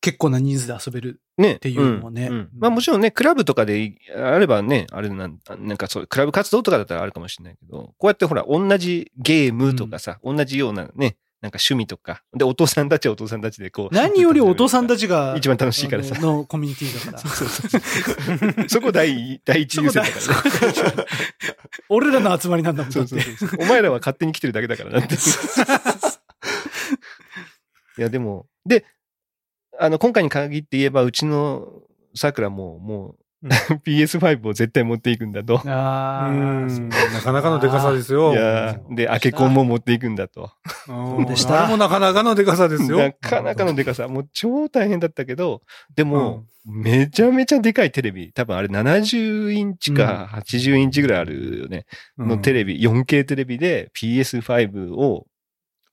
[0.00, 1.20] 結構な人数で遊べる。
[1.36, 1.54] ね。
[1.54, 13.94] っていうのもねんまあもちろんね、クラブとかであればね、あれなん、なんかそう、クラブ活動とかだったらあるかもしれないけど、こうやってほら、同じゲームとかさ、同じようなね、なんか趣味とか、で、お父さんたちはお父さんたちでこう。
[13.94, 17.18] 何より お父さんたちが、一番楽しいからさあののコミュニティだから。
[17.32, 18.64] そうそうそう。
[18.68, 20.18] そこ第第一優先だか
[20.92, 21.04] らね。
[21.88, 23.50] 俺らの集まりなんだもん、そうそうそう。
[23.58, 25.14] お前らは勝手に来てるだけだからなって。
[25.14, 25.18] い
[28.02, 28.84] や、でも、で、
[29.78, 31.66] あの、今回に限って言えば、うちの
[32.14, 35.58] 桜も、もう、PS5 を絶対持っていくんだと。
[35.66, 38.32] ああ、うんなかなかのデカさですよ。
[38.32, 40.50] いやーで、アケコンも持っていくんだと。
[41.26, 42.98] でしたもなかなかのデカさですよ。
[42.98, 44.08] なかなかのでかさ。
[44.08, 45.62] もう超大変だったけど、
[45.96, 48.32] でも、めちゃめちゃでかいテレビ。
[48.32, 51.86] 多分あれ70インチか80インチぐらいあるよね。
[52.18, 55.26] のテレビ、4K テレビで PS5 を、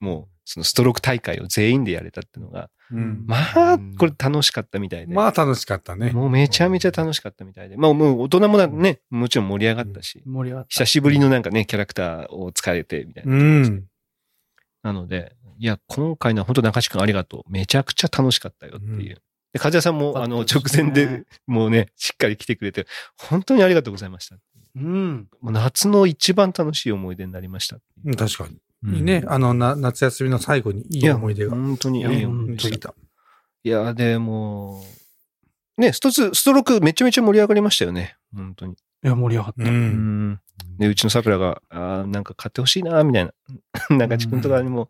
[0.01, 5.13] もう、そのストローク大会を全員でやれたっていうのが、うんまあ、これ楽しかったみたいで。
[5.13, 6.11] まあ楽しかったね。
[6.11, 7.75] もうめちゃめちゃ楽しかったみたいで。
[7.75, 10.69] まあもう大人もね、もちろん盛り上がったし、盛り上がった。
[10.69, 13.35] 久しぶりのなんかね、キャラクターを使えてみたいな。
[13.35, 13.83] うん。
[14.83, 17.51] なので、いや、今回のは本当中地君ありがとう。
[17.51, 19.21] めちゃくちゃ楽しかったよっていう。
[19.51, 22.87] で、梶谷さんも、あの、直前で、もうね、しっかり来てくれて、
[23.17, 24.37] 本当にありがとうございました。
[24.77, 25.27] うん。
[25.41, 27.79] もう夏の一番楽しい思い出になりました。
[28.05, 28.57] うん確かに。
[28.87, 29.23] うんいいね。
[29.27, 31.51] あの、な夏休みの最後にいい思い出が。
[31.51, 32.69] 本当にいい思い出でした。
[32.69, 32.93] できた。
[33.63, 34.83] いや、でも、
[35.77, 38.15] ね、ストツ、ストロークめちゃめちゃ盛り上がりましたよね。
[38.33, 38.73] 本当に。
[38.73, 39.63] いや、盛り上がった。
[39.63, 39.67] う。
[39.67, 40.39] うんん。
[40.79, 43.33] で、うちの桜が、あーなんか買ってほしいな、みたいな。
[43.95, 44.89] 中地君とかにも、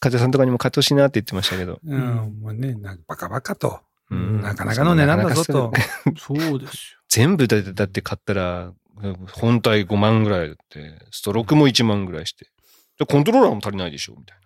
[0.00, 1.80] 風さんとかにも買ってほしいなって言ってましたけど。
[1.84, 2.40] うん。
[2.40, 3.80] もうね、なんかバカバカと。
[4.10, 5.72] うんなかなかの値段だぞと。
[6.16, 8.72] そうです 全部だって、だって買ったら、
[9.32, 12.50] 本体5万ぐらいだって、ストロークも1万ぐらいして。
[12.98, 14.38] で、コントローラーも足りないでしょみたい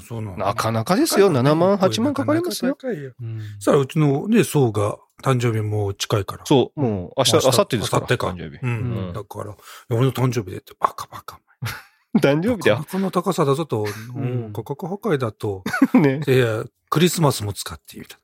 [0.00, 0.46] そうなのな。
[0.46, 1.30] なかなかですよ。
[1.32, 2.70] 7万、8万かかりますよ。
[2.72, 3.08] なかなか高いよ。
[3.08, 3.14] よ。
[3.20, 6.44] うんそしたらうちのね、層が誕生日もう近いから。
[6.44, 8.00] そう、もう明日、明後日ですから。
[8.02, 8.66] 明後日か誕生日う。
[8.68, 9.12] ん。
[9.14, 9.56] だから、
[9.90, 11.40] 俺の誕生日でって、バカバカ。
[12.20, 12.86] 誕生日だよ。
[12.90, 13.86] この高さだぞと、ん
[14.16, 16.20] うん価格破壊だと、 ね。
[16.26, 18.18] いや、クリスマスも使ってみた。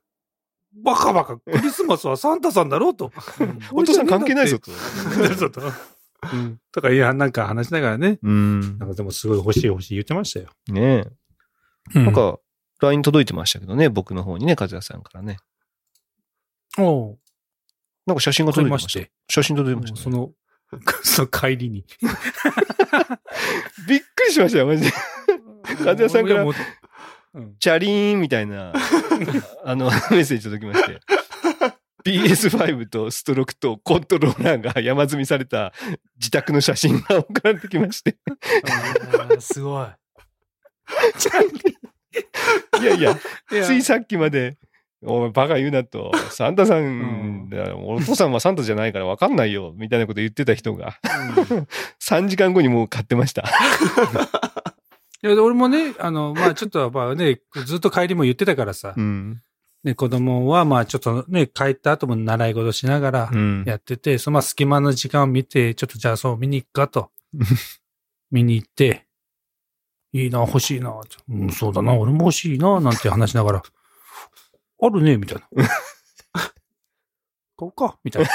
[0.83, 3.11] バカバカ、クリスマスはサンタさんだろうと。
[3.73, 4.71] お父さん関係ないぞと。
[6.29, 6.59] そうん。
[6.71, 8.19] とか、いや、なんか話しながらね。
[8.21, 8.89] うんなん。
[8.89, 10.49] かでもすごい欲しい欲しい言ってましたよ。
[10.67, 10.81] ね
[11.93, 11.99] え。
[11.99, 12.39] ななん、か、
[12.81, 15.37] LINE 届いてましたけどね、僕の方にね、和也さんからね。
[16.77, 17.19] おう
[18.05, 19.09] なんか写真が届いてました。
[19.29, 20.03] 写真届いてましたね。
[20.03, 20.31] その、
[21.03, 21.85] その帰りに。
[23.87, 24.91] びっくりしましたよ、マジで。
[25.85, 26.45] 和也さんから
[27.59, 28.73] チャリーンみたいな、
[29.63, 30.99] あの、メッセージ届きまして。
[32.05, 35.73] PS5 とストロークとコントローラーが山積みされた
[36.17, 38.17] 自宅の写真が送られてきまして。
[39.39, 39.87] すごい。
[42.81, 43.17] いやいや、
[43.49, 44.57] ついさっきまで、
[45.03, 47.49] お前バカ言うなと、サンタさん、うん
[47.85, 50.97] お父さんはサンタじゃないから分かんないよ、みたいなこと言ってた人が、
[51.99, 53.43] 3時間後にもう買ってました。
[55.23, 59.41] いや、俺もね、あの、まあちょっと、まあね、ずっと帰りも言ってたからさ、うん。
[59.83, 63.63] ね、子供はまあちょっとね、帰った後も習い事しながらうん。
[63.65, 67.09] やってて、そのまあ隙間の時間を見て、ちょっとじゃあそう見に行くかと。
[68.31, 69.07] 見に行って、
[70.13, 70.93] いいな、欲しいな、
[71.29, 73.63] うん、そうだな、俺も欲しいな、なんて話しながら、
[74.83, 75.47] あるね、みたいな。
[76.33, 76.47] 買
[77.59, 78.29] おうか、みたいな。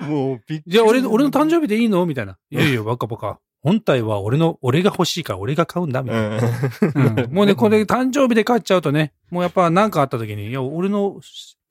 [0.08, 2.04] もうびっくりじゃあ俺の、俺の誕生日でいいの？
[2.06, 2.38] みたいな。
[2.50, 3.40] いやいや、バカバカ。
[3.64, 6.36] 本体は俺の、俺が欲しいから俺が買うんだ、みたいな。
[6.36, 11.18] うん もうね、これ誕生日で買っちゃうとね、もうやっぱ何かあった時に、いや、俺の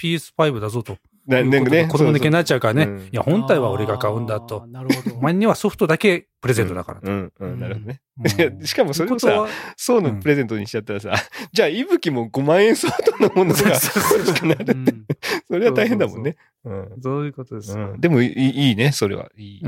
[0.02, 0.98] PS5 だぞと。
[1.28, 2.84] ななんかね、子供抜けになっちゃうからね。
[2.84, 4.72] うんいや、本体は俺が買うんだあとー。
[4.72, 5.16] なるほど。
[5.18, 7.12] お前にはソフトだけプレゼントだからと。
[7.12, 8.02] うん、うん、なるほどね。
[8.66, 9.46] しかもそれもさ
[9.78, 11.14] そうのプレゼントにしちゃったらさ、
[11.54, 14.66] じゃあ、いぶきも5万円相当のものが欲しくなる。
[14.68, 15.06] うん
[15.48, 16.36] それは大変だもんね。
[16.66, 17.92] うんそういうことですよ。
[17.92, 19.30] うんでもいいいいね、それは。
[19.38, 19.62] いい。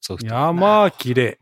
[0.00, 0.28] ソフト。
[0.28, 1.38] いや、まあ、綺麗。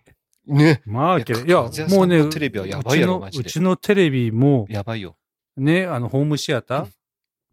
[0.47, 0.83] ね。
[0.87, 1.43] まあ、綺麗。
[1.43, 5.17] いいやもうね、のテレビはやばいやろうちのマジでうちのテレビも、やばいよ。
[5.57, 6.87] ね、あの、ホームシアタ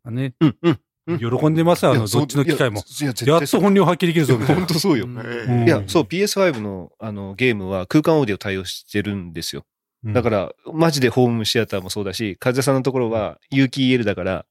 [0.06, 0.72] ー、ね、うん、うん。
[0.72, 0.80] うん
[1.18, 2.84] 喜んでますよ、あの、どっちの機械も。
[3.02, 4.68] いや、絶やっと本領発揮できるぞ、みたいな本。
[4.68, 5.08] 当そうよ。
[5.08, 9.66] いや、そう、PS5 のあのゲームは空間オーディオ対応してるんですよ。
[10.06, 14.46] だから、マジでホームシアターもそうだし、風さんのところは有機 EL だから、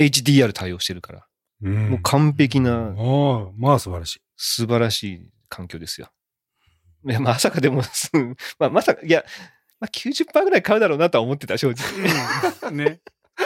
[0.00, 1.26] HDR 対応してるから、
[1.62, 4.20] うん、もう完璧な、ああ、まあ素晴らしい。
[4.36, 6.08] 素晴らしい環境ですよ。
[7.06, 8.10] いや、まさかでも、 す
[8.58, 9.24] まあ、まさか、いや、
[9.80, 12.72] まあ、90%ぐらい買うだろうなとは思ってた、正直。
[12.72, 13.00] ね。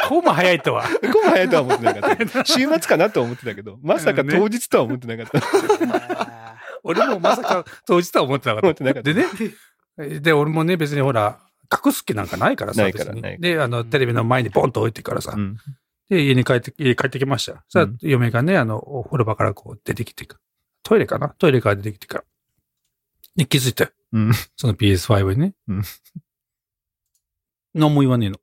[0.08, 0.84] こうも早いとは。
[1.02, 2.44] ここも早いとは思ってなかった。
[2.46, 6.56] 週末かなとは思ってたけど、まさか当日とは思ってなかった。
[6.84, 8.62] 俺もまさか当日とは思ってなかっ。
[8.62, 9.12] 思ったてなかった。
[9.12, 11.40] でね、で、俺もね、別にほら、
[11.84, 15.56] 隠す気なんかないからさ、ないからで、あの、テレビの前にポンと置いてからさ、うん
[16.08, 17.64] で、家に帰って、家帰ってきました。
[17.68, 20.38] さあ、うん嫁がね、あの、お風呂場からこう出てきてか、
[20.82, 21.28] トイレかな？
[21.38, 22.24] トイレから出てきてから。
[23.41, 23.91] で、気づいたよ。
[24.12, 24.32] うん。
[24.57, 25.55] その PS5 にね。
[25.68, 25.82] うん
[27.72, 28.36] 何も言わねえの。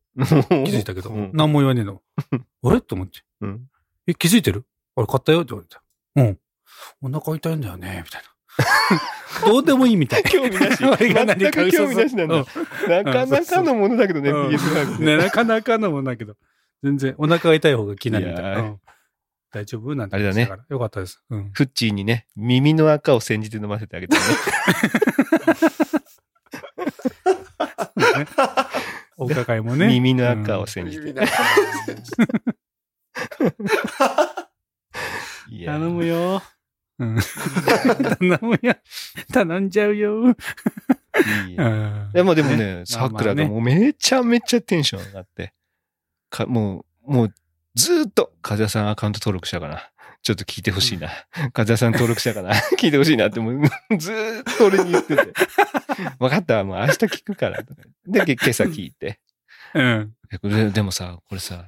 [0.65, 2.01] 気 気づいたけど、うん何も言わねえの。
[2.63, 2.81] あれ？
[2.81, 3.19] と思って。
[3.41, 3.67] うん
[4.07, 4.65] え、気づいてる？
[4.95, 5.83] あれ買ったよって言われた。
[6.15, 6.39] うん。
[7.13, 9.45] お腹痛いんだよね、みたいな。
[9.45, 10.23] どうでもいいみたい。
[10.23, 10.79] 興味なし。
[10.79, 12.35] 全く興味なしなんだ。
[12.37, 12.45] う
[12.89, 16.35] なかなかのものだけどね、うん PS5 ね、なかなかのもんだけど。
[16.81, 18.77] 全然、お腹が痛い方が気になるみたいな。
[19.51, 19.95] 大丈夫？
[19.95, 21.21] なんてあれだねよかったです。
[21.29, 21.51] うん。
[21.51, 24.21] フッチーにね、耳の赤を煎じて飲ませてあげてね。
[29.17, 29.87] お伺いもね。
[29.93, 31.13] 耳の赤を煎じて。
[35.65, 36.41] 頼むよ。
[36.99, 37.17] うん。
[38.19, 38.75] 頼むよ。
[39.33, 40.35] 頼んじゃうよ。
[41.47, 41.57] いい
[42.13, 45.53] でもでもね、さくらがもうめちゃめちゃテンション上がって、
[46.29, 47.33] かもう、もう
[47.77, 49.89] ずーっと、風谷さんアカウント登録したかな？
[50.23, 51.09] ちょっと聞いてほしいな。
[51.53, 52.53] 風谷さん登録したかな？
[52.77, 55.33] 聞いてほしいなって、もうずーっと俺に言ってて。
[56.19, 57.63] 分かった、もう明日聞くから。
[58.07, 59.19] で、け今朝聞いて。
[59.75, 60.13] うん。
[60.31, 61.65] えこれでもさ、これさ、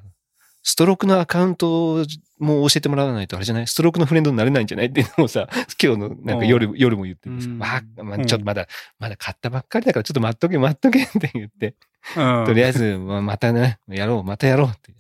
[0.64, 2.04] ストロークのアカウント
[2.40, 3.68] も教えてもらわないとあれじゃない？
[3.68, 4.88] ストロークのフレンドになれないんじゃない？
[4.88, 5.48] っていうのをさ、
[5.82, 11.76] 今日のなんか夜、夜も言っててさ、うんまあ、まあ、うんちょっとまだ、まだ買ったばっかりだからちょっと待っとけ待っとけって言って、
[12.18, 14.92] うんとりあえず、まあ、またね、やろう、またやろうって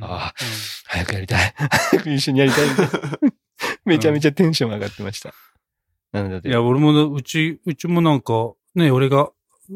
[0.00, 0.34] ああ、
[0.86, 1.54] 早くやりたい。
[1.56, 2.68] 早く一緒にやりたい。
[3.84, 5.34] めちゃめちゃテンション上がってました。
[6.12, 9.30] なので、いや、俺も、うち、うちもなんか、ね、俺が、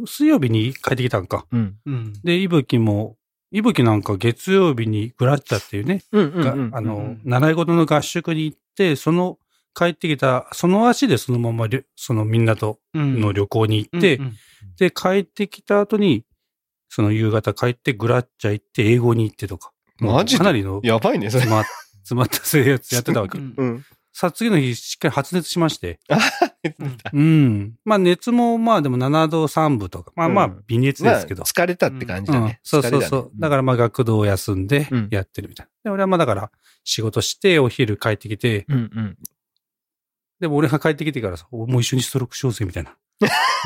[0.06, 1.46] 水曜日に帰ってきたんか。
[1.52, 1.76] うん。
[1.86, 2.12] うん。
[2.22, 3.16] で、いぶきも、
[3.50, 6.70] いぶきなんか月曜日にグラッチャっていうね、うんうんがうん。
[6.74, 9.38] あの、うん習い事の合宿に行って、その、
[9.74, 14.36] 帰ってきた、その足でそのままそのみんなとうんの旅行に行って、うん
[14.78, 16.24] で、帰ってきた後に、
[16.88, 19.72] その夕方帰ってグラッチャ行って、英語に行ってとか。
[19.98, 20.38] マジで？
[20.38, 21.56] かなりのやばいね、それ詰。
[21.56, 21.64] ま
[22.02, 23.40] 詰まった生活やってたわけう。
[23.42, 23.84] んうん。
[24.12, 26.00] さあ、次の日しっかり発熱しまして。
[26.78, 27.74] うんうん。
[27.84, 30.12] まあ熱もまあでも7度3分とか。
[30.16, 31.42] まあまあうん微熱まあ、ですけど。
[31.42, 32.60] 疲れたって感じうんだね。
[32.62, 33.30] そうそうそう。
[33.38, 35.70] だかららまあ学童を休んでうんやってるみたいな。
[35.84, 36.50] で、俺はまあだから
[36.82, 39.18] 仕事してお昼帰ってきて、うんうん。
[40.40, 42.96] でも俺が帰ってきてからさ、おもう一緒にストロークしようぜみたいな。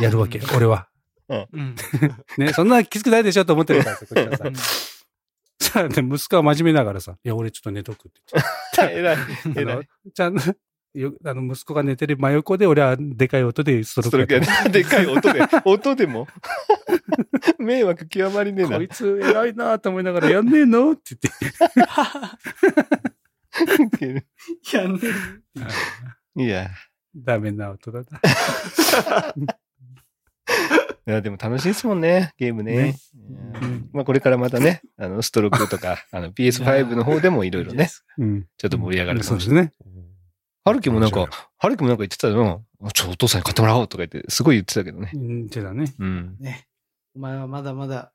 [0.00, 0.88] やるわけ、俺は。
[1.28, 1.76] うん。
[2.38, 4.44] ね、そんなきつくないでしょと思ってるからさ、こっちはさ
[5.74, 5.80] うん。
[5.80, 8.94] さあ、で息子は真面目ながらさ、いや、俺ちょっと寝とくって言って。
[8.98, 9.16] 偉い。
[9.44, 9.88] あの偉い。
[10.14, 10.42] ちゃんと、
[10.94, 14.42] よあの、息子が寝てる真横で、俺はでかい音でストロークやっ。
[14.72, 16.26] でかい音で、音でも。
[17.58, 18.76] 迷惑極まりねえな。
[18.76, 21.30] こいつ偉いなと思いながら、やんねえのって言
[23.86, 24.76] って。
[24.76, 25.00] やんね
[26.36, 26.70] いや。
[27.14, 28.20] ダメな音だな。
[31.06, 32.74] いや、でも楽しいですもんね、ゲームね。
[32.74, 32.96] ね
[33.60, 37.90] うんまあこれからまたね、 あの、ストロークとか、あの、PS5 の方でもいろいろね、。
[38.18, 38.46] うん。
[38.56, 39.72] ちょっと盛り上がるかそうですもしれない。
[39.94, 40.02] ね。
[40.64, 41.26] はるきもなんか、
[41.58, 42.64] はるきもなんか言ってたよ。
[42.92, 45.10] ちょ、お父さんに買ってもらおうとか言って、すごい言ってたけどね。
[45.14, 45.92] うん、手だね。
[45.98, 46.36] うん。
[46.40, 46.66] ね。
[47.16, 48.12] お前はまだまだ、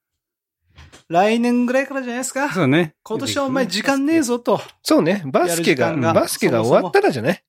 [1.10, 2.50] 来年ぐらいからじゃないですか？
[2.52, 2.96] そうだね。
[3.04, 4.60] 今年はお前時間ねえぞと。
[4.84, 7.44] そうね、バスケが、バスケが終わったらじゃない？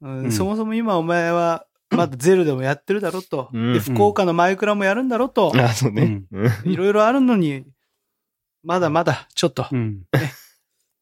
[0.00, 3.48] うんうんそもそも今お前は、 まだゼルでもやってるだろと。
[3.52, 5.52] うんで、福岡のマイクラもやるんだろと。
[5.56, 6.22] あ、そうね。
[6.30, 7.64] うんいろいろあるのに、
[8.62, 10.02] まだまだ、ちょっとう、ん。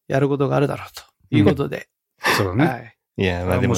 [0.07, 1.03] やることがあるだろうと。
[1.31, 1.89] いうことで。
[2.37, 2.67] そうだね。
[2.67, 2.97] はい。
[3.19, 3.75] いや、まあでも。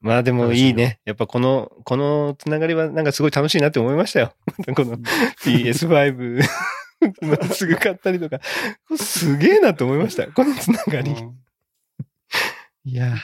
[0.00, 1.00] まあでもいいね。
[1.06, 4.34] やっぱこの、このつながりはなんかすごい楽しいなって思いましたよ。
[4.76, 4.98] この
[5.42, 6.42] PS5
[7.26, 8.38] またすぐ買ったりとか。
[8.96, 10.26] すげえなと思いました。
[10.28, 11.14] このつながり。
[12.84, 13.16] いや。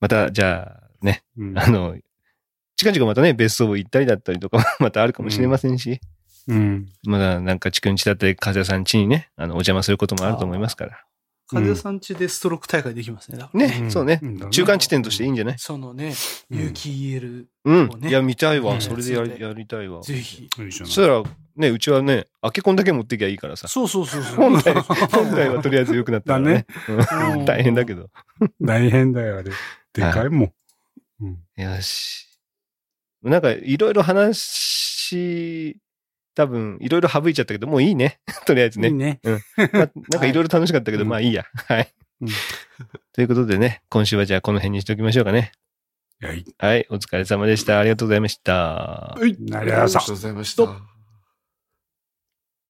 [0.00, 1.96] また、じゃあね、うんあの、
[2.82, 6.00] 近々またね、別荘行ったりだったりとか、 またあるかもしれませんし、
[6.48, 6.88] うん。
[7.04, 10.98] まだなんか、ちくんちだったり、風谷さん家にね、あの、お邪魔することもあると思いますから。
[11.48, 13.36] 風さん家でストローク大会できますね。
[13.36, 14.50] だからね、うんそうねうん。
[14.50, 15.58] 中間地点としていいんじゃない？
[15.58, 16.14] そのね、
[16.50, 18.00] うん有機 EL、うんそう。
[18.00, 18.72] ねいや、見たいわ。
[18.72, 20.00] うんそれでやりそうねやりたいわ。
[20.02, 20.48] ぜひ。
[20.70, 21.22] そしたら、
[21.56, 23.68] ね、うちはね、開け込んだけ持ってきゃいいからさ。
[23.68, 24.36] そうそうそうそう。
[24.36, 26.66] 本体、本体はとりあえず良くなったからね。
[26.88, 28.08] うん大変だけど。
[28.60, 29.50] 大変だよ、あれ。
[29.92, 30.52] でかいもん。
[31.20, 31.62] うん。
[31.62, 32.28] よし。
[33.22, 35.76] なんか、いろいろ話、
[36.34, 38.20] 多分、いろいろ省いちゃったけど、もういいね。
[38.46, 38.88] とりあえずね。
[38.88, 39.20] いいね。
[39.24, 41.44] まあなんかいろいろ楽しかったけど、 うんまあいいや。
[41.68, 41.92] はい。
[42.20, 42.28] うん
[43.12, 45.52] ということでね、今週はじゃあこの辺にしておきましょうかね。
[46.20, 46.44] はい。
[46.56, 46.86] はい。
[46.88, 47.78] お疲れ様でした。
[47.78, 49.12] ありがとうございました。
[49.12, 50.91] ありがとうございましたありがとうございました。